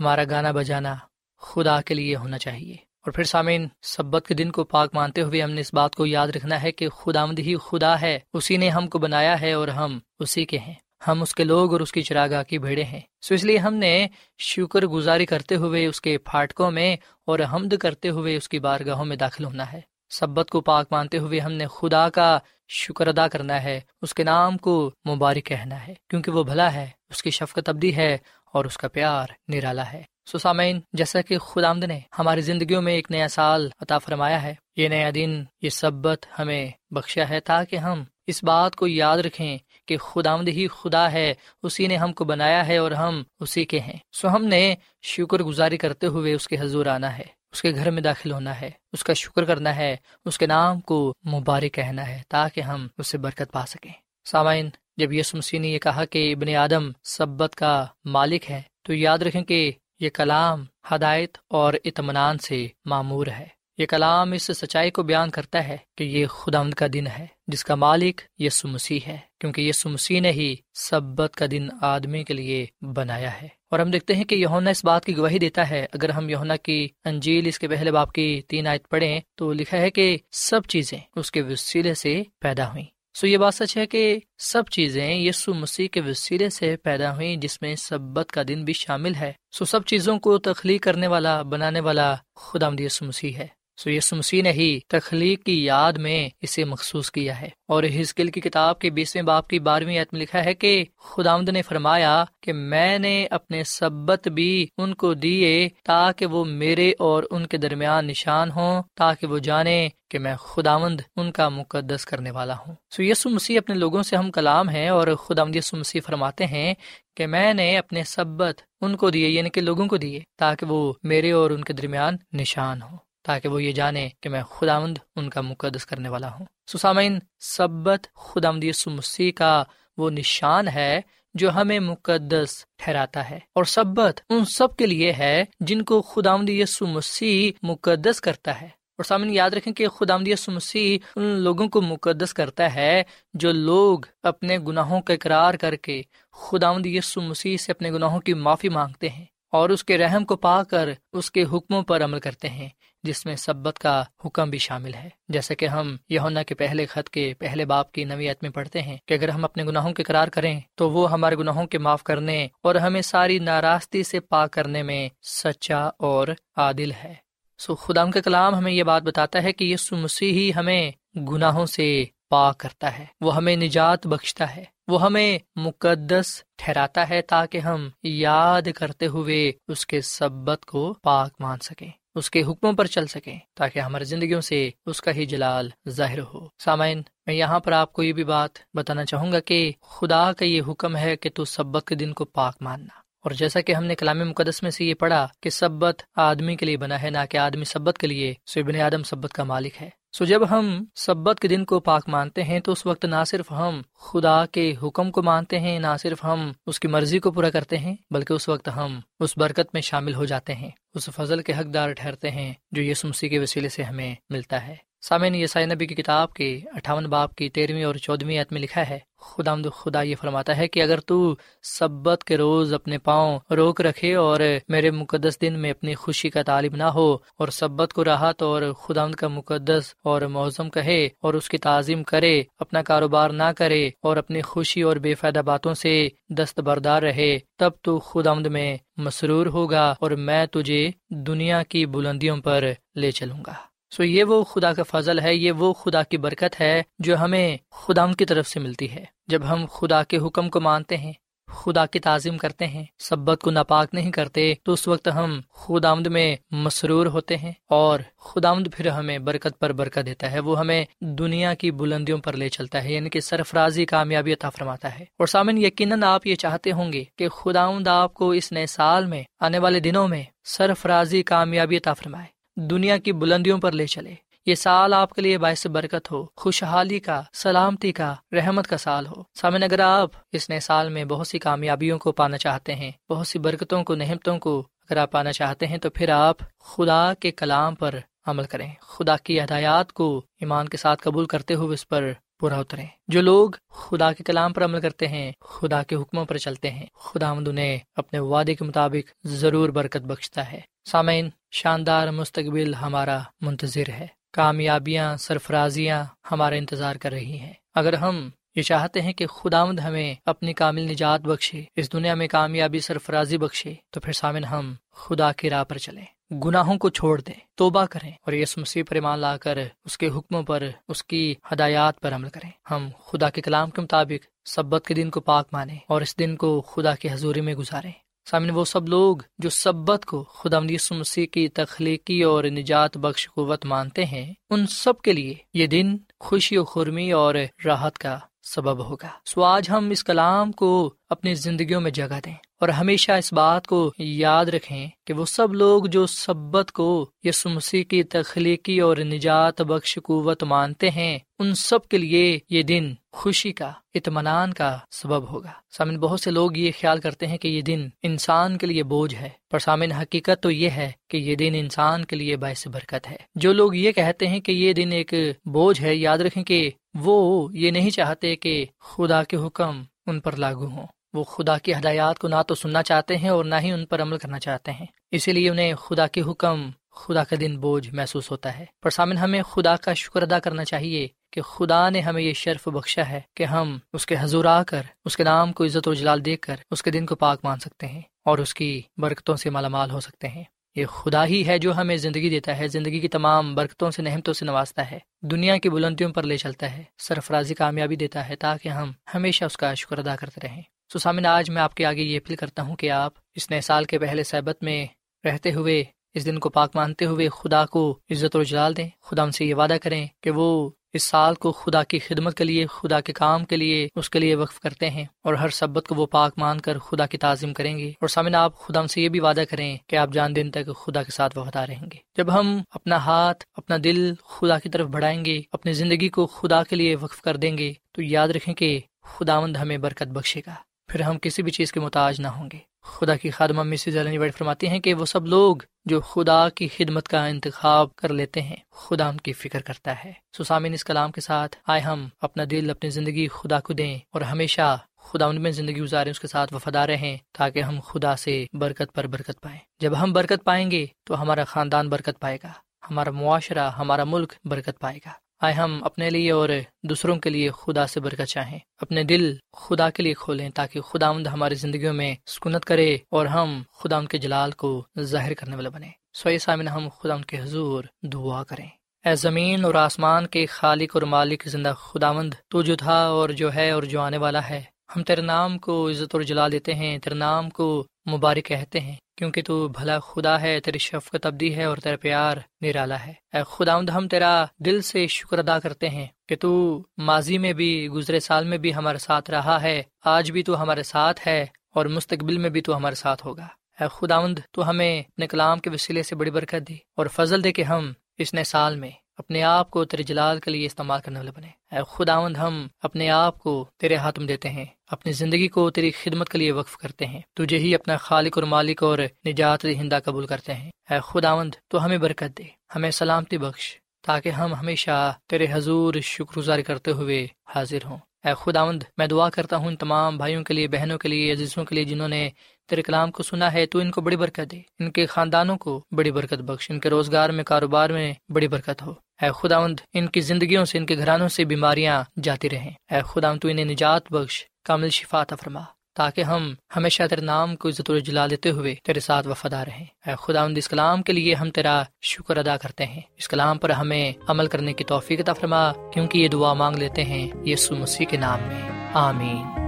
ہمارا 0.00 0.22
گانا 0.30 0.50
بجانا 0.50 0.94
خدا 1.38 1.80
کے 1.80 1.94
لیے 1.94 2.16
ہونا 2.16 2.38
چاہیے۔ 2.38 2.74
اور 2.74 3.12
پھر 3.12 3.24
سامعین، 3.24 3.68
سبت 3.82 4.26
کے 4.28 4.34
دن 4.34 4.50
کو 4.50 4.64
پاک 4.64 4.90
مانتے 4.94 5.22
ہوئے 5.22 5.42
ہم 5.42 5.50
نے 5.50 5.60
اس 5.60 5.74
بات 5.74 5.96
کو 5.96 6.06
یاد 6.06 6.28
رکھنا 6.28 6.62
ہے 6.62 6.72
کہ 6.72 6.88
خدا 6.88 7.24
ہی 7.38 7.56
خدا 7.56 8.00
ہے، 8.00 8.18
اسی 8.34 8.56
نے 8.56 8.68
ہم 8.68 8.86
کو 8.86 8.98
بنایا 8.98 9.40
ہے 9.40 9.52
اور 9.52 9.68
ہم 9.68 9.98
اسی 10.18 10.44
کے 10.44 10.58
ہیں۔ 10.58 10.74
ہم 11.06 11.22
اس 11.22 11.34
کے 11.34 11.44
لوگ 11.44 11.72
اور 11.72 11.80
اس 11.80 11.92
کی 11.92 12.02
چراگاہ 12.02 12.42
کی 12.42 12.58
بھیڑے 12.58 12.84
ہیں۔ 12.84 13.00
سو 13.22 13.34
اس 13.34 13.44
لیے 13.44 13.58
ہم 13.58 13.74
نے 13.74 14.06
شکر 14.38 14.86
گزاری 14.86 15.26
کرتے 15.26 15.56
ہوئے 15.56 15.86
اس 15.86 16.00
کے 16.00 16.18
پھاٹکوں 16.18 16.70
میں 16.70 16.96
اور 17.26 17.38
حمد 17.52 17.74
کرتے 17.80 18.08
ہوئے 18.08 18.36
اس 18.36 18.48
کی 18.48 18.58
بارگاہوں 18.58 19.04
میں 19.04 19.16
داخل 19.16 19.44
ہونا 19.44 19.72
ہے۔ 19.72 19.80
سبت 20.10 20.50
کو 20.50 20.60
پاک 20.60 20.86
مانتے 20.90 21.18
ہوئے 21.18 21.40
ہم 21.40 21.52
نے 21.52 21.66
خدا 21.66 22.08
کا 22.08 22.38
شکر 22.68 23.06
ادا 23.06 23.28
کرنا 23.28 23.62
ہے، 23.62 23.80
اس 24.02 24.14
کے 24.14 24.24
نام 24.24 24.56
کو 24.56 24.90
مبارک 25.08 25.44
کہنا 25.44 25.86
ہے، 25.86 25.94
کیونکہ 26.10 26.30
وہ 26.30 26.42
بھلا 26.42 26.72
ہے، 26.72 26.88
اس 27.10 27.22
کی 27.22 27.30
شفقت 27.30 27.68
ابدی 27.68 27.96
ہے 27.96 28.18
اور 28.54 28.64
اس 28.64 28.76
کا 28.76 28.88
پیار 28.88 29.26
نرالا 29.48 29.92
ہے۔ 29.92 30.02
سو 30.26 30.38
سامعین، 30.38 30.80
جیسا 30.92 31.20
کہ 31.20 31.38
خدا 31.38 31.68
آمد 31.68 31.84
نے 31.84 32.00
ہماری 32.18 32.40
زندگیوں 32.40 32.82
میں 32.82 32.92
ایک 32.92 33.10
نیا 33.10 33.28
سال 33.28 33.68
عطا 33.80 33.98
فرمایا 33.98 34.42
ہے، 34.42 34.54
یہ 34.76 34.88
نیا 34.88 35.10
دن، 35.14 35.44
یہ 35.62 35.68
سبت 35.68 36.26
ہمیں 36.38 36.70
بخشا 36.90 37.28
ہے 37.28 37.40
تاکہ 37.40 37.76
ہم 37.76 38.04
اس 38.28 38.44
بات 38.44 38.76
کو 38.76 38.86
یاد 38.86 39.18
رکھیں 39.18 39.58
کہ 39.86 39.96
خدا 39.96 40.36
ہی 40.40 40.68
خدا 40.68 41.12
ہے، 41.12 41.34
اسی 41.62 41.86
نے 41.86 41.96
ہم 41.96 42.12
کو 42.12 42.24
بنایا 42.24 42.66
ہے 42.66 42.76
اور 42.76 42.90
ہم 42.90 43.22
اسی 43.40 43.64
کے 43.64 43.80
ہیں۔ 43.80 43.98
سو 44.12 44.28
ہم 44.28 44.44
نے 44.44 44.74
شکر 45.02 45.42
گزاری 45.42 45.76
کرتے 45.76 46.06
ہوئے 46.06 46.34
اس 46.34 46.48
کے 46.48 46.56
حضور 46.60 46.86
آنا 46.86 47.18
ہے، 47.18 47.24
اس 47.52 47.62
کے 47.62 47.70
گھر 47.74 47.90
میں 47.90 48.02
داخل 48.02 48.32
ہونا 48.32 48.60
ہے، 48.60 48.70
اس 48.92 49.04
کا 49.04 49.12
شکر 49.12 49.44
کرنا 49.44 49.76
ہے، 49.76 49.96
اس 50.24 50.38
کے 50.38 50.46
نام 50.46 50.80
کو 50.80 51.14
مبارک 51.32 51.74
کہنا 51.74 52.08
ہے 52.08 52.22
تاکہ 52.28 52.60
ہم 52.60 52.86
اس 52.98 53.06
سے 53.06 53.18
برکت 53.18 53.52
پا 53.52 53.66
سکیں۔ 53.66 53.92
سامعین، 54.24 54.68
جب 54.96 55.12
یس 55.12 55.34
مسیح 55.34 55.60
نے 55.60 55.68
یہ 55.68 55.78
کہا 55.78 56.04
کہ 56.04 56.32
ابن 56.32 56.54
آدم 56.54 56.90
سبت 57.04 57.54
کا 57.54 57.86
مالک 58.04 58.50
ہے، 58.50 58.62
تو 58.82 58.94
یاد 58.94 59.18
رکھیں 59.18 59.42
کہ 59.42 59.72
یہ 60.00 60.10
کلام 60.10 60.64
ہدایت 60.94 61.38
اور 61.48 61.74
اطمینان 61.84 62.38
سے 62.38 62.66
معمور 62.84 63.26
ہے۔ 63.26 63.46
یہ 63.78 63.86
کلام 63.86 64.32
اس 64.32 64.42
سچائی 64.42 64.90
کو 64.90 65.02
بیان 65.02 65.30
کرتا 65.30 65.68
ہے 65.68 65.76
کہ 65.98 66.04
یہ 66.04 66.26
خدا 66.26 66.62
کا 66.76 66.86
دن 66.92 67.06
ہے۔ 67.06 67.26
جس 67.48 67.64
کا 67.64 67.74
مالک 67.74 68.20
یسو 68.38 68.68
مسیح 68.68 69.00
ہے، 69.06 69.18
کیونکہ 69.40 69.60
یسو 69.60 69.88
مسیح 69.88 70.20
نے 70.20 70.30
ہی 70.30 70.56
سبت 70.74 71.36
کا 71.36 71.46
دن 71.50 71.68
آدمی 71.80 72.24
کے 72.24 72.34
لیے 72.34 72.66
بنایا 72.80 73.42
ہے۔ 73.42 73.48
اور 73.70 73.78
ہم 73.78 73.90
دیکھتے 73.90 74.14
ہیں 74.14 74.24
کہ 74.24 74.34
یونا 74.34 74.70
اس 74.70 74.84
بات 74.84 75.04
کی 75.04 75.16
گواہی 75.16 75.38
دیتا 75.38 75.70
ہے، 75.70 75.86
اگر 75.92 76.08
ہم 76.08 76.28
یونا 76.28 76.56
کی 76.56 76.88
انجیل 77.04 77.46
اس 77.46 77.58
کے 77.58 77.68
پہلے 77.68 77.92
باپ 77.92 78.12
کی 78.12 78.42
تین 78.48 78.66
آیت 78.66 78.88
پڑھیں 78.88 79.20
تو 79.34 79.52
لکھا 79.52 79.78
ہے 79.78 79.90
کہ 79.90 80.18
سب 80.32 80.60
چیزیں 80.68 80.98
اس 81.16 81.30
کے 81.30 81.42
وسیلے 81.42 81.94
سے 81.94 82.22
پیدا 82.40 82.72
ہوئیں۔ 82.72 82.86
سو 83.14 83.26
یہ 83.26 83.36
بات 83.36 83.54
سچ 83.54 83.76
ہے 83.76 83.86
کہ 83.86 84.18
سب 84.38 84.62
چیزیں 84.70 85.14
یسو 85.14 85.54
مسیح 85.54 85.88
کے 85.88 86.00
وسیلے 86.00 86.50
سے 86.50 86.76
پیدا 86.76 87.14
ہوئی 87.14 87.36
جس 87.36 87.62
میں 87.62 87.76
سبت 87.76 88.32
کا 88.32 88.42
دن 88.48 88.64
بھی 88.64 88.72
شامل 88.72 89.14
ہے۔ 89.14 89.32
سو 89.52 89.64
سب 89.64 89.84
چیزوں 89.84 90.18
کو 90.18 90.38
تخلیق 90.38 90.82
کرنے 90.82 91.06
والا، 91.06 91.42
بنانے 91.42 91.80
والا 91.80 92.14
خدا 92.36 92.68
یسو 92.78 93.04
مسیح 93.04 93.36
ہے۔ 93.36 93.57
سو 93.78 93.90
یس 93.90 94.12
مسیح 94.12 94.42
نے 94.42 94.52
ہی 94.52 94.78
تخلیق 94.88 95.42
کی 95.42 95.64
یاد 95.64 95.92
میں 95.92 96.28
اسے 96.40 96.64
مخصوص 96.64 97.10
کیا 97.10 97.40
ہے۔ 97.40 97.48
اور 97.68 97.84
ہزکل 98.00 98.28
کی 98.28 98.40
کتاب 98.40 98.78
کے 98.78 98.90
بیسویں 98.90 99.22
باپ 99.22 99.48
کی 99.48 99.58
بارہویں 99.58 99.98
عتم 99.98 100.16
لکھا 100.16 100.44
ہے 100.44 100.54
کہ 100.54 100.84
خدا 100.98 101.36
نے 101.36 101.62
فرمایا 101.62 102.24
کہ 102.42 102.52
میں 102.52 102.98
نے 102.98 103.26
اپنے 103.30 103.64
سبت 103.64 104.28
بھی 104.28 104.66
ان 104.78 104.94
کو 104.94 105.14
دیے 105.14 105.68
تاکہ 105.84 106.26
وہ 106.26 106.44
میرے 106.44 106.92
اور 106.98 107.22
ان 107.30 107.46
کے 107.46 107.56
درمیان 107.56 108.06
نشان 108.06 108.50
ہوں، 108.50 108.82
تاکہ 108.96 109.26
وہ 109.26 109.38
جانے 109.38 109.88
کہ 110.10 110.18
میں 110.18 110.36
خداوند 110.36 111.00
ان 111.16 111.32
کا 111.32 111.48
مقدس 111.48 112.06
کرنے 112.06 112.30
والا 112.30 112.54
ہوں۔ 112.54 112.74
سو 112.90 113.02
یسو 113.02 113.30
مسیح 113.30 113.58
اپنے 113.58 113.74
لوگوں 113.74 114.02
سے 114.02 114.16
ہم 114.16 114.30
کلام 114.30 114.68
ہیں 114.68 114.88
اور 114.88 115.08
خداوند 115.14 115.56
یسو 115.56 115.76
مسیح 115.76 116.00
فرماتے 116.06 116.46
ہیں 116.46 116.74
کہ 117.16 117.26
میں 117.26 117.54
نے 117.54 117.78
اپنے 117.78 118.02
سبت 118.02 118.62
ان 118.80 118.96
کو 118.96 119.10
دیے 119.10 119.28
یعنی 119.28 119.50
کہ 119.50 119.60
لوگوں 119.60 119.86
کو 119.86 119.96
دیے، 119.96 120.20
تاکہ 120.38 120.66
وہ 120.66 120.92
میرے 121.02 121.32
اور 121.32 121.50
ان 121.50 121.64
کے 121.64 121.72
درمیان 121.72 122.16
نشان 122.32 122.82
ہوں۔ 122.82 122.98
تاکہ 123.28 123.48
وہ 123.48 123.62
یہ 123.62 123.72
جانے 123.72 124.08
کہ 124.20 124.28
میں 124.28 124.42
خدا 124.42 124.78
مند 124.78 124.98
ان 125.16 125.30
کا 125.30 125.40
مقدس 125.40 125.86
کرنے 125.86 126.08
والا 126.08 126.34
ہوں۔ 126.34 126.46
سسامین 126.66 127.18
سبت 127.40 128.06
خدا 128.14 128.50
یسو 128.62 128.90
مسیح 128.90 129.32
کا 129.32 129.64
وہ 129.96 130.10
نشان 130.10 130.68
ہے 130.68 131.00
جو 131.34 131.50
ہمیں 131.50 131.78
مقدس 131.78 132.64
ٹھہراتا 132.76 133.30
ہے۔ 133.30 133.36
اور 133.36 133.64
سبت 133.64 134.20
ان 134.30 134.44
سب 134.44 134.76
کے 134.76 134.86
لیے 134.86 135.12
ہے 135.12 135.44
جن 135.60 135.82
کو 135.82 136.02
خدا 136.02 136.36
یسو 136.48 136.86
مسیح 136.86 137.52
مقدس 137.62 138.20
کرتا 138.20 138.60
ہے۔ 138.60 138.66
اور 138.66 139.04
سامن 139.04 139.30
یاد 139.30 139.50
رکھیں 139.50 139.72
کہ 139.72 139.88
خدا 139.88 140.16
یسو 140.26 140.52
مسیح 140.52 140.98
ان 141.16 141.24
لوگوں 141.24 141.68
کو 141.68 141.82
مقدس 141.82 142.34
کرتا 142.34 142.74
ہے 142.74 143.02
جو 143.34 143.52
لوگ 143.52 143.98
اپنے 144.22 144.58
گناہوں 144.58 145.00
کا 145.00 145.14
اقرار 145.14 145.54
کر 145.54 145.76
کے 145.76 146.02
خدا 146.32 146.72
یسو 146.84 147.20
مسیح 147.20 147.56
سے 147.56 147.72
اپنے 147.72 147.90
گناہوں 147.90 148.20
کی 148.20 148.34
معافی 148.34 148.68
مانگتے 148.68 149.08
ہیں۔ 149.08 149.24
اور 149.52 149.68
اس 149.68 149.84
کے 149.84 149.98
رحم 149.98 150.24
کو 150.24 150.36
پا 150.36 150.62
کر 150.62 150.88
اس 151.12 151.30
کے 151.30 151.44
حکموں 151.52 151.82
پر 151.82 152.04
عمل 152.04 152.20
کرتے 152.20 152.48
ہیں، 152.48 152.68
جس 153.02 153.26
میں 153.26 153.36
سبت 153.36 153.78
کا 153.78 154.04
حکم 154.24 154.50
بھی 154.50 154.58
شامل 154.58 154.94
ہے۔ 154.94 155.08
جیسے 155.28 155.54
کہ 155.54 155.66
ہم 155.66 155.96
یونا 156.08 156.42
کے 156.42 156.54
پہلے 156.54 156.86
خط 156.86 157.08
کے 157.08 157.34
پہلے 157.38 157.64
باپ 157.64 157.92
کی 157.92 158.04
نویت 158.04 158.42
میں 158.42 158.50
پڑھتے 158.50 158.82
ہیں 158.82 158.96
کہ 159.06 159.14
اگر 159.14 159.28
ہم 159.28 159.44
اپنے 159.44 159.64
گناہوں 159.64 159.92
کے 159.92 160.02
قرار 160.02 160.28
کریں 160.28 160.60
تو 160.74 160.90
وہ 160.90 161.10
ہمارے 161.10 161.36
گناہوں 161.36 161.66
کے 161.66 161.78
معاف 161.78 162.02
کرنے 162.02 162.48
اور 162.62 162.74
ہمیں 162.74 163.02
ساری 163.02 163.38
ناراستی 163.38 164.02
سے 164.02 164.20
پاک 164.20 164.50
کرنے 164.50 164.82
میں 164.82 165.08
سچا 165.22 165.90
اور 165.98 166.28
عادل 166.56 166.92
ہے۔ 166.92 167.14
سو 167.58 167.74
خدا 167.74 168.10
کے 168.10 168.22
کلام 168.22 168.54
ہمیں 168.54 168.72
یہ 168.72 168.82
بات 168.82 169.02
بتاتا 169.02 169.42
ہے 169.42 169.52
کہ 169.52 169.64
یہ 169.64 169.76
مسیح 169.92 170.52
ہمیں 170.56 170.90
گناہوں 171.16 171.66
سے 171.66 172.04
پاک 172.30 172.58
کرتا 172.58 172.98
ہے، 172.98 173.04
وہ 173.20 173.36
ہمیں 173.36 173.56
نجات 173.56 174.06
بخشتا 174.06 174.56
ہے۔ 174.56 174.64
وہ 174.88 175.02
ہمیں 175.02 175.38
مقدس 175.56 176.42
ٹھہراتا 176.56 177.08
ہے 177.08 177.22
تاکہ 177.22 177.58
ہم 177.58 177.88
یاد 178.02 178.62
کرتے 178.76 179.06
ہوئے 179.06 179.52
اس 179.68 179.86
کے 179.86 180.00
سبت 180.00 180.64
کو 180.64 180.94
پاک 181.02 181.32
مان 181.40 181.58
سکیں، 181.62 181.90
اس 182.14 182.30
کے 182.30 182.42
حکموں 182.42 182.72
پر 182.72 182.84
چل 182.84 183.06
سکیں 183.06 183.38
تاکہ 183.54 183.78
ہماری 183.78 184.04
زندگیوں 184.04 184.40
سے 184.40 184.70
اس 184.86 185.00
کا 185.00 185.14
ہی 185.14 185.26
جلال 185.26 185.70
ظاہر 185.88 186.18
ہو۔ 186.18 186.46
سامعین، 186.58 187.02
میں 187.26 187.34
یہاں 187.34 187.60
پر 187.60 187.72
آپ 187.72 187.92
کو 187.92 188.02
یہ 188.02 188.12
بھی 188.12 188.24
بات 188.24 188.50
بتانا 188.74 189.04
چاہوں 189.04 189.32
گا 189.32 189.40
کہ 189.40 189.72
خدا 189.82 190.32
کا 190.32 190.44
یہ 190.44 190.62
حکم 190.68 190.96
ہے 190.96 191.16
کہ 191.16 191.30
تو 191.34 191.44
سبق 191.44 191.86
کے 191.86 191.94
دن 191.94 192.12
کو 192.12 192.24
پاک 192.24 192.56
ماننا۔ 192.60 192.98
اور 193.18 193.30
جیسا 193.30 193.60
کہ 193.60 193.72
ہم 193.72 193.84
نے 193.84 193.94
کلام 193.94 194.18
مقدس 194.18 194.62
میں 194.62 194.70
سے 194.70 194.84
یہ 194.84 194.94
پڑھا 194.94 195.28
کہ 195.40 195.50
سبت 195.50 196.02
آدمی 196.16 196.56
کے 196.56 196.66
لیے 196.66 196.76
بنا 196.76 197.02
ہے، 197.02 197.10
نہ 197.10 197.18
کہ 197.30 197.36
آدمی 197.36 197.64
سبت 197.64 197.98
کے 197.98 198.06
لیے، 198.06 198.34
سو 198.46 198.60
ابن 198.60 198.80
آدم 198.80 199.02
سبت 199.02 199.32
کا 199.32 199.44
مالک 199.44 199.82
ہے۔ 199.82 199.90
سو 200.12 200.24
جب 200.24 200.50
ہم 200.50 200.84
سبت 200.94 201.40
کے 201.40 201.48
دن 201.48 201.64
کو 201.64 201.80
پاک 201.80 202.08
مانتے 202.08 202.42
ہیں 202.42 202.60
تو 202.60 202.72
اس 202.72 202.86
وقت 202.86 203.04
نہ 203.04 203.24
صرف 203.26 203.50
ہم 203.52 203.80
خدا 203.98 204.46
کے 204.46 204.74
حکم 204.82 205.10
کو 205.10 205.22
مانتے 205.22 205.58
ہیں، 205.58 205.78
نہ 205.78 205.86
صرف 206.02 206.24
ہم 206.24 206.52
اس 206.66 206.80
کی 206.80 206.88
مرضی 206.88 207.18
کو 207.18 207.30
پورا 207.30 207.50
کرتے 207.50 207.78
ہیں، 207.78 207.94
بلکہ 208.10 208.32
اس 208.32 208.48
وقت 208.48 208.68
ہم 208.76 209.00
اس 209.20 209.36
برکت 209.38 209.74
میں 209.74 209.80
شامل 209.80 210.14
ہو 210.14 210.24
جاتے 210.24 210.54
ہیں، 210.54 210.70
اس 210.94 211.08
فضل 211.16 211.42
کے 211.42 211.52
حقدار 211.52 211.92
ٹھہرتے 211.92 212.30
ہیں 212.30 212.52
جو 212.72 212.82
یہ 212.82 212.94
سمسی 212.94 213.28
کے 213.28 213.38
وسیلے 213.38 213.68
سے 213.68 213.82
ہمیں 213.82 214.14
ملتا 214.30 214.66
ہے۔ 214.66 214.76
سامعین، 215.00 215.34
یسائی 215.34 215.66
نبی 215.66 215.86
کی 215.86 215.94
کتاب 215.94 216.32
کے 216.32 216.60
اٹھاون 216.74 217.04
باپ 217.04 217.34
کی 217.34 217.48
تیرہویں 217.48 217.84
اور 217.84 217.94
چودہویں 217.94 218.38
عت 218.38 218.52
میں 218.52 218.60
لکھا 218.60 218.88
ہے 218.88 218.98
خدا 219.20 219.54
خدا 219.76 220.02
یہ 220.02 220.14
فرماتا 220.20 220.56
ہے 220.56 220.68
کہ 220.68 220.82
اگر 220.82 221.00
تو 221.00 221.34
سبت 221.62 222.24
کے 222.24 222.36
روز 222.36 222.74
اپنے 222.74 222.98
پاؤں 222.98 223.38
روک 223.50 223.80
رکھے 223.80 224.14
اور 224.14 224.40
میرے 224.68 224.90
مقدس 224.90 225.40
دن 225.40 225.58
میں 225.58 225.70
اپنی 225.70 225.94
خوشی 225.94 226.30
کا 226.30 226.42
طالب 226.42 226.76
نہ 226.76 226.82
ہو 226.82 227.14
اور 227.14 227.48
سبت 227.48 227.92
کو 227.92 228.04
راحت 228.04 228.42
اور 228.42 228.62
خدا 228.72 229.10
کا 229.10 229.28
مقدس 229.28 229.94
اور 230.04 230.22
موزم 230.22 230.70
کہے 230.70 231.08
اور 231.22 231.34
اس 231.34 231.48
کی 231.48 231.58
تعظیم 231.58 232.02
کرے، 232.02 232.42
اپنا 232.58 232.82
کاروبار 232.82 233.30
نہ 233.30 233.50
کرے 233.56 233.90
اور 234.02 234.16
اپنی 234.16 234.40
خوشی 234.40 234.82
اور 234.82 234.96
بے 234.96 235.14
فائدہ 235.14 235.38
باتوں 235.38 235.74
سے 235.74 236.08
دستبردار 236.28 237.02
رہے، 237.02 237.38
تب 237.58 237.70
تو 237.82 237.98
خدا 237.98 238.34
میں 238.34 238.76
مسرور 238.96 239.46
ہوگا 239.46 239.94
اور 240.00 240.10
میں 240.10 240.46
تجھے 240.46 240.90
دنیا 241.10 241.62
کی 241.62 241.86
بلندیوں 241.86 242.36
پر 242.36 242.64
لے 242.96 243.10
چلوں 243.10 243.38
گا۔ 243.46 243.67
سو 243.90 244.04
یہ 244.04 244.24
وہ 244.24 244.44
خدا 244.44 244.72
کا 244.72 244.82
فضل 244.82 245.20
ہے، 245.20 245.34
یہ 245.34 245.52
وہ 245.52 245.72
خدا 245.72 246.02
کی 246.02 246.16
برکت 246.16 246.60
ہے 246.60 246.82
جو 246.98 247.18
ہمیں 247.18 247.56
خدا 247.70 248.06
کی 248.12 248.24
طرف 248.24 248.48
سے 248.48 248.60
ملتی 248.60 248.90
ہے۔ 248.90 249.04
جب 249.26 249.42
ہم 249.48 249.64
خدا 249.72 250.02
کے 250.02 250.16
حکم 250.16 250.48
کو 250.48 250.60
مانتے 250.60 250.96
ہیں، 250.96 251.12
خدا 251.48 251.86
کی 251.86 251.98
تعظیم 251.98 252.38
کرتے 252.38 252.66
ہیں، 252.66 252.84
سبت 252.98 253.40
کو 253.40 253.50
ناپاک 253.50 253.88
نہیں 253.92 254.10
کرتے، 254.10 254.54
تو 254.62 254.72
اس 254.72 254.88
وقت 254.88 255.08
ہم 255.14 255.40
خدا 255.54 255.90
آمد 255.90 256.06
میں 256.06 256.36
مسرور 256.50 257.06
ہوتے 257.06 257.36
ہیں 257.36 257.52
اور 257.68 258.00
خدا 258.18 258.50
آمد 258.50 258.68
پھر 258.76 258.88
ہمیں 258.88 259.18
برکت 259.18 259.58
پر 259.58 259.72
برکت 259.72 260.06
دیتا 260.06 260.30
ہے۔ 260.30 260.40
وہ 260.40 260.58
ہمیں 260.58 260.84
دنیا 261.00 261.54
کی 261.54 261.70
بلندیوں 261.70 262.18
پر 262.18 262.32
لے 262.32 262.48
چلتا 262.48 262.84
ہے 262.84 262.92
یعنی 262.92 263.10
کہ 263.10 263.20
سرفرازی 263.20 263.86
کامیابی 263.86 264.32
عطا 264.32 264.50
فرماتا 264.50 264.98
ہے۔ 264.98 265.02
اور 265.02 265.26
سامن، 265.26 265.58
یقیناً 265.58 266.02
آپ 266.02 266.26
یہ 266.26 266.34
چاہتے 266.34 266.72
ہوں 266.72 266.92
گے 266.92 267.04
کہ 267.16 267.28
خدا 267.28 267.62
آمد 267.62 267.88
آپ 267.88 268.14
کو 268.14 268.30
اس 268.30 268.52
نئے 268.52 268.66
سال 268.66 269.06
میں، 269.06 269.22
آنے 269.40 269.58
والے 269.58 269.80
دنوں 269.80 270.08
میں 270.08 270.22
سرفرازی 270.44 271.22
کامیابی 271.22 271.76
عطا 271.76 271.92
فرمائے۔ 271.92 272.37
دنیا 272.60 272.96
کی 272.96 273.12
بلندیوں 273.12 273.58
پر 273.58 273.72
لے 273.72 273.86
چلے۔ 273.86 274.14
یہ 274.46 274.54
سال 274.54 274.94
آپ 274.94 275.12
کے 275.12 275.22
لیے 275.22 275.38
باعث 275.38 275.66
برکت 275.66 276.12
ہو، 276.12 276.26
خوشحالی 276.36 277.00
کا، 277.00 277.22
سلامتی 277.32 277.92
کا، 277.92 278.14
رحمت 278.32 278.66
کا 278.66 278.76
سال 278.76 279.06
ہو۔ 279.06 279.22
سامن 279.34 279.62
اگر 279.62 279.80
آپ 279.80 280.10
اس 280.32 280.50
نئے 280.50 280.60
سال 280.60 280.88
میں 280.88 281.04
بہت 281.04 281.26
سی 281.26 281.38
کامیابیوں 281.38 281.98
کو 281.98 282.12
پانا 282.12 282.38
چاہتے 282.38 282.74
ہیں، 282.74 282.90
بہت 283.10 283.26
سی 283.26 283.38
برکتوں 283.38 283.84
کو 283.84 283.94
نحمتوں 283.94 284.38
کو 284.38 284.60
اگر 284.60 284.96
آپ 284.96 285.12
پانا 285.12 285.32
چاہتے 285.32 285.66
ہیں، 285.66 285.78
تو 285.78 285.90
پھر 285.90 286.08
آپ 286.08 286.36
خدا 286.60 287.12
کے 287.20 287.30
کلام 287.30 287.74
پر 287.74 287.94
عمل 288.26 288.44
کریں۔ 288.44 288.72
خدا 288.80 289.16
کی 289.16 289.40
ہدایات 289.40 289.92
کو 289.92 290.22
ایمان 290.40 290.68
کے 290.68 290.76
ساتھ 290.76 291.02
قبول 291.02 291.26
کرتے 291.26 291.54
ہوئے 291.54 291.74
اس 291.74 291.88
پر 291.88 292.12
پورا 292.40 292.58
اترے 292.58 292.84
جو 293.08 293.22
لوگ 293.22 293.50
خدا 293.70 294.12
کے 294.12 294.24
کلام 294.24 294.52
پر 294.52 294.64
عمل 294.64 294.80
کرتے 294.80 295.08
ہیں، 295.08 295.32
خدا 295.40 295.82
کے 295.82 295.96
حکموں 295.96 296.24
پر 296.24 296.38
چلتے 296.38 296.70
ہیں 296.70 296.86
خدا 296.94 297.30
آمد 297.30 297.48
انہیں 297.48 297.78
اپنے 297.96 298.18
وعدے 298.18 298.54
کے 298.54 298.64
مطابق 298.64 299.26
ضرور 299.26 299.68
برکت 299.68 300.02
بخشتا 300.02 300.52
ہے۔ 300.52 300.60
سامعین 300.84 301.28
شاندار 301.50 302.08
مستقبل 302.08 302.74
ہمارا 302.74 303.18
منتظر 303.40 303.90
ہے۔ 303.90 304.06
کامیابیاں، 304.32 305.16
سرفرازیاں 305.16 306.04
ہمارا 306.30 306.54
انتظار 306.54 306.96
کر 306.96 307.12
رہی 307.12 307.38
ہیں۔ 307.38 307.52
اگر 307.74 307.92
ہم 307.92 308.30
یہ 308.54 308.62
چاہتے 308.62 309.02
ہیں 309.02 309.12
کہ 309.12 309.26
خداوند 309.26 309.80
ہمیں 309.80 310.14
اپنی 310.26 310.52
کامل 310.52 310.82
نجات 310.82 311.20
بخشے، 311.20 311.62
اس 311.76 311.92
دنیا 311.92 312.14
میں 312.14 312.28
کامیابی، 312.28 312.80
سرفرازی 312.80 313.38
بخشے، 313.38 313.74
تو 313.90 314.00
پھر 314.00 314.12
سامن 314.12 314.44
ہم 314.44 314.74
خدا 314.92 315.32
کی 315.32 315.50
راہ 315.50 315.64
پر 315.64 315.78
چلیں۔ 315.78 316.34
گناہوں 316.44 316.78
کو 316.78 316.88
چھوڑ 316.88 317.20
دیں، 317.20 317.40
توبہ 317.54 317.84
کریں 317.84 318.10
اور 318.10 318.32
یس 318.32 318.58
مسیح 318.58 318.82
پر 318.88 318.94
ایمان 318.94 319.18
لا 319.18 319.36
کر 319.36 319.58
اس 319.84 319.98
کے 319.98 320.08
حکموں 320.08 320.42
پر، 320.42 320.62
اس 320.88 321.04
کی 321.04 321.34
ہدایات 321.52 322.00
پر 322.00 322.14
عمل 322.14 322.28
کریں۔ 322.28 322.50
ہم 322.70 322.88
خدا 323.04 323.30
کے 323.30 323.40
کلام 323.40 323.70
کے 323.70 323.80
مطابق 323.80 324.48
سبت 324.48 324.84
کے 324.86 324.94
دن 324.94 325.10
کو 325.10 325.20
پاک 325.20 325.48
مانیں 325.52 325.78
اور 325.88 326.00
اس 326.02 326.18
دن 326.18 326.36
کو 326.36 326.60
خدا 326.60 326.94
کی 326.94 327.10
حضوری 327.10 327.40
میں 327.40 327.54
گزاریں۔ 327.54 327.92
سامنے 328.30 328.52
وہ 328.52 328.64
سب 328.64 328.88
لوگ 328.88 329.16
جو 329.38 329.50
سبت 329.50 330.04
کو 330.04 330.24
خدا 330.24 330.60
مسیح 330.90 331.26
کی 331.26 331.48
تخلیقی 331.48 332.22
اور 332.22 332.44
نجات 332.44 332.96
بخش 332.96 333.28
قوت 333.28 333.64
مانتے 333.64 334.04
ہیں، 334.04 334.32
ان 334.50 334.66
سب 334.66 335.00
کے 335.00 335.12
لیے 335.12 335.34
یہ 335.54 335.66
دن 335.66 335.96
خوشی 336.20 336.56
و 336.56 336.64
خرمی 336.64 337.12
اور 337.12 337.34
راحت 337.64 337.98
کا 337.98 338.18
سبب 338.42 338.84
ہوگا۔ 338.84 339.08
سو 339.24 339.42
آج 339.42 339.70
ہم 339.70 339.90
اس 339.90 340.04
کلام 340.04 340.52
کو 340.52 340.94
اپنی 341.08 341.34
زندگیوں 341.34 341.80
میں 341.80 341.90
جگہ 341.90 342.20
دیں 342.24 342.34
اور 342.60 342.68
ہمیشہ 342.68 343.12
اس 343.12 343.32
بات 343.32 343.66
کو 343.66 343.92
یاد 343.98 344.44
رکھیں 344.44 344.88
کہ 345.06 345.14
وہ 345.14 345.24
سب 345.24 345.54
لوگ 345.54 345.84
جو 345.84 346.06
سبت 346.06 346.72
کو 346.72 347.10
یسو 347.22 347.48
مسیح 347.48 347.84
کی 347.84 348.02
تخلیقی 348.02 348.80
اور 348.80 348.96
نجات 348.96 349.60
بخش 349.60 349.98
قوت 350.04 350.44
مانتے 350.44 350.90
ہیں، 350.90 351.18
ان 351.38 351.54
سب 351.54 351.88
کے 351.88 351.98
لیے 351.98 352.38
یہ 352.50 352.62
دن 352.62 352.94
خوشی 353.12 353.52
کا، 353.52 353.72
اطمینان 353.94 354.52
کا 354.52 354.78
سبب 354.90 355.32
ہوگا۔ 355.32 355.50
سامن 355.70 355.98
بہت 355.98 356.20
سے 356.20 356.30
لوگ 356.30 356.56
یہ 356.56 356.70
خیال 356.80 357.00
کرتے 357.00 357.26
ہیں 357.26 357.38
کہ 357.38 357.48
یہ 357.48 357.62
دن 357.62 357.88
انسان 358.02 358.58
کے 358.58 358.66
لیے 358.66 358.82
بوجھ 358.82 359.14
ہے، 359.14 359.28
پر 359.50 359.58
سامن 359.58 359.92
حقیقت 359.92 360.42
تو 360.42 360.50
یہ 360.50 360.70
ہے 360.70 360.92
کہ 361.08 361.16
یہ 361.16 361.34
دن 361.34 361.52
انسان 361.54 362.04
کے 362.04 362.16
لیے 362.16 362.36
باعث 362.36 362.68
برکت 362.68 363.10
ہے۔ 363.10 363.16
جو 363.34 363.52
لوگ 363.52 363.74
یہ 363.74 363.92
کہتے 363.92 364.26
ہیں 364.26 364.40
کہ 364.40 364.52
یہ 364.52 364.72
دن 364.72 364.88
ایک 364.92 365.14
بوجھ 365.44 365.80
ہے، 365.80 365.94
یاد 365.94 366.18
رکھیں 366.18 366.44
کہ 366.44 366.70
وہ 366.94 367.48
یہ 367.52 367.70
نہیں 367.70 367.90
چاہتے 367.90 368.36
کہ 368.36 368.66
خدا 368.80 369.24
کے 369.24 369.36
حکم 369.36 369.82
ان 370.06 370.20
پر 370.20 370.36
لاگو 370.36 370.66
ہوں۔ 370.66 370.86
وہ 371.12 371.24
خدا 371.24 371.58
کی 371.58 371.74
ہدایات 371.74 372.18
کو 372.18 372.28
نہ 372.28 372.42
تو 372.46 372.54
سننا 372.54 372.82
چاہتے 372.82 373.16
ہیں 373.16 373.28
اور 373.28 373.44
نہ 373.44 373.54
ہی 373.60 373.72
ان 373.72 373.86
پر 373.86 374.02
عمل 374.02 374.18
کرنا 374.18 374.38
چاہتے 374.38 374.72
ہیں۔ 374.72 374.86
اسی 375.10 375.32
لیے 375.32 375.50
انہیں 375.50 375.74
خدا 375.74 376.06
کے 376.06 376.20
حکم، 376.20 376.70
خدا 376.90 377.24
کا 377.24 377.36
دن 377.40 377.58
بوجھ 377.58 377.94
محسوس 377.94 378.30
ہوتا 378.30 378.58
ہے۔ 378.58 378.64
پر 378.82 378.90
سامن، 378.90 379.16
ہمیں 379.16 379.42
خدا 379.42 379.76
کا 379.76 379.94
شکر 379.94 380.22
ادا 380.22 380.38
کرنا 380.38 380.64
چاہیے 380.64 381.08
کہ 381.32 381.40
خدا 381.40 381.88
نے 381.88 382.00
ہمیں 382.00 382.22
یہ 382.22 382.32
شرف 382.32 382.68
بخشا 382.68 383.08
ہے 383.08 383.20
کہ 383.34 383.44
ہم 383.44 383.78
اس 383.92 384.06
کے 384.06 384.16
حضور 384.20 384.44
آ 384.44 384.62
کر، 384.62 384.82
اس 385.04 385.16
کے 385.16 385.24
نام 385.24 385.52
کو 385.52 385.64
عزت 385.64 385.88
و 385.88 385.94
جلال 385.94 386.24
دیکھ 386.24 386.40
کر، 386.40 386.56
اس 386.70 386.82
کے 386.82 386.90
دن 386.90 387.06
کو 387.06 387.14
پاک 387.14 387.40
مان 387.44 387.58
سکتے 387.58 387.86
ہیں 387.86 388.00
اور 388.24 388.38
اس 388.38 388.54
کی 388.54 388.82
برکتوں 388.96 389.36
سے 389.36 389.50
مالا 389.50 389.68
مال 389.68 389.90
ہو 389.90 390.00
سکتے 390.00 390.28
ہیں۔ 390.28 390.44
یہ 390.76 390.86
خدا 390.86 391.26
ہی 391.26 391.46
ہے 391.46 391.58
جو 391.58 391.76
ہمیں 391.76 391.96
زندگی 391.96 392.30
دیتا 392.30 392.58
ہے، 392.58 392.68
زندگی 392.68 393.00
کی 393.00 393.08
تمام 393.08 393.54
برکتوں 393.54 393.90
سے 393.90 394.02
نحمتوں 394.02 394.34
سے 394.34 394.44
نوازتا 394.44 394.90
ہے۔ 394.90 394.98
دنیا 395.22 395.56
کی 395.56 395.68
بلندیوں 395.68 396.10
پر 396.10 396.22
لے 396.22 396.36
چلتا 396.36 396.76
ہے، 396.76 396.82
سرفرازی 396.98 397.54
کامیابی 397.54 397.96
دیتا 397.96 398.28
ہے 398.28 398.36
تاکہ 398.36 398.68
ہم 398.68 398.92
ہمیشہ 399.14 399.44
اس 399.44 399.56
کا 399.56 399.74
شکر 399.74 399.98
ادا 399.98 400.16
کرتے 400.16 400.40
رہیں۔ 400.42 400.62
سو 400.92 400.98
سامن 400.98 401.26
آج 401.26 401.50
میں 401.50 401.62
آپ 401.62 401.74
کے 401.74 401.86
آگے 401.86 402.02
یہ 402.02 402.16
اپیل 402.16 402.36
کرتا 402.36 402.62
ہوں 402.62 402.76
کہ 402.76 402.90
آپ 402.90 403.12
اس 403.34 403.50
نئے 403.50 403.60
سال 403.60 403.84
کے 403.84 403.98
پہلے 403.98 404.22
صحبت 404.22 404.62
میں 404.62 404.86
رہتے 405.24 405.52
ہوئے، 405.52 405.84
اس 406.14 406.26
دن 406.26 406.38
کو 406.38 406.48
پاک 406.48 406.76
مانتے 406.76 407.04
ہوئے 407.04 407.28
خدا 407.28 407.66
کو 407.66 407.98
عزت 408.10 408.36
و 408.36 408.42
جلال 408.42 408.76
دیں۔ 408.76 408.88
خدا 409.02 409.22
ان 409.22 409.30
سے 409.30 409.44
یہ 409.44 409.54
وعدہ 409.54 409.76
کریں 409.82 410.06
کہ 410.22 410.30
وہ 410.30 410.70
اس 410.92 411.02
سال 411.02 411.34
کو 411.34 411.52
خدا 411.52 411.82
کی 411.82 411.98
خدمت 411.98 412.36
کے 412.36 412.44
لیے، 412.44 412.66
خدا 412.66 413.00
کے 413.00 413.12
کام 413.12 413.44
کے 413.44 413.56
لیے، 413.56 413.88
اس 413.96 414.10
کے 414.10 414.18
لیے 414.18 414.34
وقف 414.34 414.60
کرتے 414.60 414.90
ہیں 414.90 415.04
اور 415.24 415.34
ہر 415.34 415.48
سبت 415.48 415.88
کو 415.88 415.94
وہ 415.94 416.06
پاک 416.06 416.32
مان 416.36 416.60
کر 416.60 416.78
خدا 416.78 417.06
کی 417.06 417.18
تعظیم 417.18 417.54
کریں 417.54 417.78
گے۔ 417.78 417.88
اور 417.88 418.08
سامن 418.08 418.34
آپ 418.34 418.58
خدا 418.58 418.86
سے 418.86 419.00
یہ 419.00 419.08
بھی 419.08 419.20
وعدہ 419.20 419.44
کریں 419.50 419.76
کہ 419.86 419.96
آپ 419.96 420.12
جان 420.12 420.36
دن 420.36 420.50
تک 420.50 420.76
خدا 420.76 421.02
کے 421.02 421.10
ساتھ 421.10 421.38
وفادار 421.38 421.68
رہیں 421.68 421.86
گے۔ 421.92 421.96
جب 422.16 422.40
ہم 422.40 422.62
اپنا 422.70 422.96
ہاتھ، 422.96 423.44
اپنا 423.54 423.76
دل 423.84 424.14
خدا 424.24 424.58
کی 424.58 424.68
طرف 424.68 424.88
بڑھائیں 424.88 425.24
گے، 425.24 425.40
اپنی 425.52 425.72
زندگی 425.72 426.08
کو 426.08 426.26
خدا 426.26 426.62
کے 426.62 426.76
لیے 426.76 426.96
وقف 426.96 427.22
کر 427.22 427.36
دیں 427.36 427.58
گے، 427.58 427.72
تو 427.92 428.02
یاد 428.02 428.28
رکھیں 428.28 428.54
کہ 428.54 428.80
خداوند 429.02 429.56
ہمیں 429.56 429.78
برکت 429.78 430.08
بخشے 430.08 430.40
گا۔ 430.46 430.54
پھر 430.88 431.00
ہم 431.00 431.18
کسی 431.18 431.42
بھی 431.42 431.52
چیز 431.52 431.72
کے 431.72 431.80
محتاج 431.80 432.20
نہ 432.20 432.28
ہوں 432.28 432.48
گے۔ 432.52 432.58
خدا 432.82 433.16
کی 433.16 433.30
خادمہ 433.30 433.62
مسز 433.62 433.96
ویڈ 433.96 434.34
فرماتی 434.34 434.68
ہیں 434.68 434.80
کہ 434.80 434.94
وہ 434.94 435.04
سب 435.04 435.26
لوگ 435.26 435.56
جو 435.84 436.00
خدا 436.00 436.48
کی 436.48 436.68
خدمت 436.68 437.08
کا 437.08 437.26
انتخاب 437.26 437.96
کر 437.96 438.08
لیتے 438.08 438.42
ہیں، 438.42 438.56
خدا 438.72 439.08
ان 439.08 439.16
کی 439.16 439.32
فکر 439.32 439.62
کرتا 439.62 440.04
ہے۔ 440.04 440.12
سسامین 440.38 440.72
اس 440.72 440.84
کلام 440.84 441.12
کے 441.12 441.20
ساتھ 441.20 441.56
آئے 441.66 441.80
ہم 441.80 442.08
اپنا 442.20 442.44
دل، 442.50 442.70
اپنی 442.70 442.90
زندگی 442.90 443.28
خدا 443.28 443.60
کو 443.60 443.72
دیں 443.72 443.98
اور 444.10 444.20
ہمیشہ 444.20 444.78
خدا 445.02 445.26
ان 445.26 445.40
میں 445.42 445.50
زندگی 445.50 445.80
گزارے 445.80 446.10
اس 446.10 446.20
کے 446.20 446.26
ساتھ 446.26 446.54
وفادار 446.54 446.88
رہیں 446.88 447.16
تاکہ 447.32 447.62
ہم 447.62 447.80
خدا 447.80 448.16
سے 448.16 448.46
برکت 448.52 448.94
پر 448.94 449.06
برکت 449.06 449.40
پائیں۔ 449.40 449.58
جب 449.80 450.02
ہم 450.02 450.12
برکت 450.12 450.44
پائیں 450.44 450.70
گے 450.70 450.86
تو 451.04 451.22
ہمارا 451.22 451.44
خاندان 451.44 451.88
برکت 451.88 452.20
پائے 452.20 452.38
گا، 452.44 452.52
ہمارا 452.90 453.10
معاشرہ، 453.10 453.70
ہمارا 453.70 454.04
ملک 454.04 454.32
برکت 454.44 454.80
پائے 454.80 454.98
گا۔ 455.06 455.10
آئے 455.40 455.54
ہم 455.54 455.84
اپنے 455.84 456.10
لیے 456.10 456.30
اور 456.30 456.48
دوسروں 456.82 457.16
کے 457.16 457.30
لیے 457.30 457.50
خدا 457.50 457.86
سے 457.86 458.00
برکت 458.00 458.24
چاہیں۔ 458.24 458.58
اپنے 458.80 459.04
دل 459.04 459.36
خدا 459.52 459.90
کے 459.90 460.02
لیے 460.02 460.14
کھولیں 460.14 460.50
تاکہ 460.50 460.80
خدا 460.80 461.12
مند 461.12 461.26
ہماری 461.26 461.54
زندگیوں 461.54 461.92
میں 461.92 462.14
سکونت 462.26 462.64
کرے 462.64 462.98
اور 463.10 463.26
ہم 463.26 463.62
خدا 463.72 463.96
ان 463.96 464.06
کے 464.06 464.18
جلال 464.18 464.50
کو 464.50 464.86
ظاہر 465.00 465.34
کرنے 465.34 465.56
والے 465.56 465.70
بنے 465.70 465.90
سوئی 466.12 466.38
سامن 466.38 466.68
ہم 466.68 466.88
خدا 466.98 467.14
ان 467.14 467.24
کے 467.24 467.40
حضور 467.40 467.84
دعا 468.02 468.44
کریں۔ 468.44 468.68
اے 469.04 469.14
زمین 469.14 469.64
اور 469.64 469.74
آسمان 469.74 470.26
کے 470.26 470.46
خالق 470.46 470.90
اور 470.94 471.02
مالک 471.02 471.48
زندہ 471.48 471.72
خدا 471.78 472.12
مند 472.12 472.34
تو 472.48 472.62
جو 472.62 472.76
تھا 472.76 473.06
اور 473.06 473.28
جو 473.28 473.54
ہے 473.54 473.70
اور 473.70 473.82
جو 473.82 474.00
آنے 474.00 474.16
والا 474.16 474.48
ہے 474.48 474.62
ہم 474.96 475.02
تیرے 475.02 475.20
نام 475.20 475.58
کو 475.58 475.90
عزت 475.90 476.14
اور 476.14 476.22
جلا 476.22 476.48
دیتے 476.48 476.74
ہیں، 476.74 476.98
تیرے 476.98 477.14
نام 477.14 477.50
کو 477.50 477.86
مبارک 478.10 478.44
کہتے 478.44 478.80
ہیں، 478.80 478.96
کیونکہ 479.16 479.42
تو 479.42 479.68
بھلا 479.68 479.98
خدا 480.00 480.40
ہے، 480.40 480.60
تیری 480.60 480.78
شفقت 480.78 481.26
ابدی 481.26 481.56
ہے 481.56 481.64
اور 481.64 481.76
تیرا 481.76 481.96
پیار 481.96 482.36
نرالا 482.60 483.06
ہے۔ 483.06 483.12
اے 483.32 483.42
خدا 483.50 483.78
ہم 483.78 484.08
تیرا 484.08 484.44
دل 484.58 484.80
سے 484.82 485.06
شکر 485.06 485.38
ادا 485.38 485.58
کرتے 485.58 485.88
ہیں 485.88 486.06
کہ 486.28 486.36
تو 486.36 486.82
ماضی 486.98 487.38
میں 487.38 487.52
بھی، 487.52 487.88
گزرے 487.88 488.20
سال 488.20 488.44
میں 488.44 488.58
بھی 488.58 488.74
ہمارے 488.74 488.98
ساتھ 488.98 489.30
رہا 489.30 489.62
ہے۔ 489.62 489.82
آج 490.04 490.30
بھی 490.30 490.42
تو 490.42 490.62
ہمارے 490.62 490.82
ساتھ 490.82 491.28
ہے 491.28 491.46
اور 491.74 491.86
مستقبل 491.86 492.38
میں 492.38 492.50
بھی 492.50 492.60
تو 492.60 492.76
ہمارے 492.76 492.94
ساتھ 492.94 493.26
ہوگا۔ 493.26 493.46
اے 493.80 493.86
خداوند، 493.92 494.38
تو 494.52 494.70
ہمیں 494.70 495.00
اپنے 495.00 495.26
کلام 495.26 495.58
کے 495.58 495.70
وسیلے 495.70 496.02
سے 496.02 496.14
بڑی 496.14 496.30
برکت 496.30 496.68
دی 496.68 496.76
اور 496.96 497.06
فضل 497.06 497.44
دے 497.44 497.52
کہ 497.52 497.62
ہم 497.62 497.92
اس 498.18 498.34
نئے 498.34 498.44
سال 498.44 498.76
میں 498.76 498.90
اپنے 499.18 499.42
آپ 499.42 499.70
کو 499.70 499.84
تیرے 499.84 500.02
جلال 500.02 500.40
کے 500.40 500.50
لیے 500.50 500.66
استعمال 500.66 501.00
کرنے 501.04 501.18
والے 501.18 501.30
بنے۔ 501.36 501.57
اے 501.72 501.78
خداوند، 501.88 502.36
ہم 502.36 502.66
اپنے 502.82 503.10
آپ 503.10 503.38
کو 503.38 503.68
تیرے 503.78 503.96
ہاتھ 503.96 504.18
میں 504.18 504.28
دیتے 504.28 504.48
ہیں، 504.48 504.64
اپنی 504.90 505.12
زندگی 505.12 505.48
کو 505.48 505.70
تیری 505.70 505.90
خدمت 505.90 506.28
کے 506.28 506.38
لیے 506.38 506.52
وقف 506.52 506.76
کرتے 506.76 507.06
ہیں۔ 507.06 507.20
تجھے 507.34 507.58
ہی 507.58 507.74
اپنا 507.74 507.96
خالق 507.96 508.38
اور 508.38 508.42
مالک 508.42 508.82
اور 508.82 508.98
نجات 509.26 509.62
دہندہ 509.62 509.98
قبول 510.04 510.26
کرتے 510.26 510.54
ہیں۔ 510.54 510.70
اے 510.90 510.96
خداوند، 511.02 511.54
تو 511.68 511.84
ہمیں 511.84 511.98
برکت 511.98 512.38
دے، 512.38 512.42
ہمیں 512.76 512.90
سلامتی 512.90 513.38
بخش، 513.38 513.78
تاکہ 514.02 514.28
ہم 514.28 514.54
ہمیشہ 514.54 515.14
تیرے 515.26 515.46
حضور 515.50 515.94
شکر 516.02 516.38
گزار 516.38 516.58
کرتے 516.58 516.90
ہوئے 516.90 517.26
حاضر 517.54 517.78
ہوں۔ 517.84 517.98
اے 518.24 518.32
خداوند، 518.38 518.82
میں 518.96 519.06
دعا 519.06 519.30
کرتا 519.30 519.56
ہوں 519.56 519.66
ان 519.66 519.76
تمام 519.76 520.16
بھائیوں 520.16 520.44
کے 520.44 520.54
لیے، 520.54 520.68
بہنوں 520.68 520.98
کے 520.98 521.08
لیے، 521.08 521.32
عزیزوں 521.32 521.64
کے 521.64 521.74
لیے، 521.74 521.84
جنہوں 521.84 522.08
نے 522.08 522.30
تیرے 522.68 522.82
کلام 522.82 523.10
کو 523.10 523.22
سنا 523.22 523.52
ہے 523.52 523.66
تو 523.66 523.78
ان 523.78 523.90
کو 523.90 524.00
بڑی 524.00 524.16
برکت 524.16 524.50
دے۔ 524.50 524.60
ان 524.78 524.90
کے 524.90 525.06
خاندانوں 525.06 525.56
کو 525.56 525.84
بڑی 525.90 526.10
برکت 526.10 526.34
بخش۔ 526.34 526.70
ان 526.70 526.80
کے 526.80 526.90
روزگار 526.90 527.30
میں، 527.30 527.44
کاروبار 527.44 527.90
میں 527.90 528.14
بڑی 528.28 528.48
برکت 528.48 528.82
ہو۔ 528.82 528.94
اے 529.22 529.28
خداوند، 529.34 529.80
ان 529.94 530.06
کی 530.06 530.20
زندگیوں 530.20 530.64
سے، 530.64 530.78
ان 530.78 530.86
کے 530.86 530.96
گھرانوں 530.96 531.28
سے 531.28 531.44
بیماریاں 531.44 532.04
جاتی 532.22 532.50
رہیں۔ 532.50 532.70
اے 532.90 533.00
خداوند، 533.04 533.40
تو 533.40 533.48
انہیں 533.48 533.64
نجات 533.64 534.12
بخش، 534.12 534.44
کامل 534.64 534.88
شفا 534.88 535.22
فرما، 535.42 535.60
تاکہ 535.94 536.20
ہم 536.20 536.54
ہمیشہ 536.76 537.02
تیرے 537.10 537.20
نام 537.20 537.56
کو 537.56 537.68
عزت 537.68 537.90
جلا 538.04 538.26
دیتے 538.26 538.50
ہوئے 538.50 538.74
تیرے 538.84 539.00
ساتھ 539.00 539.28
وفادار 539.28 539.66
رہیں۔ 539.66 539.86
اے 540.06 540.12
خدا 540.18 540.46
اس 540.56 540.68
کلام 540.68 541.02
کے 541.02 541.12
لیے 541.12 541.34
ہم 541.34 541.50
تیرا 541.50 541.82
شکر 542.02 542.36
ادا 542.36 542.56
کرتے 542.56 542.86
ہیں۔ 542.86 543.00
اس 543.16 543.28
کلام 543.28 543.58
پر 543.58 543.70
ہمیں 543.70 544.12
عمل 544.28 544.46
کرنے 544.46 544.72
کی 544.72 544.84
توفیق 544.84 545.20
عطا 545.20 545.32
فرما، 545.32 545.72
کیونکہ 545.72 546.18
یہ 546.18 546.28
دعا 546.28 546.52
مانگ 546.52 546.76
لیتے 546.76 547.04
ہیں 547.04 547.28
یسوع 547.44 547.76
مسیح 547.76 548.06
کے 548.06 548.16
نام 548.16 548.40
میں۔ 548.40 548.90
آمین۔ 548.94 549.67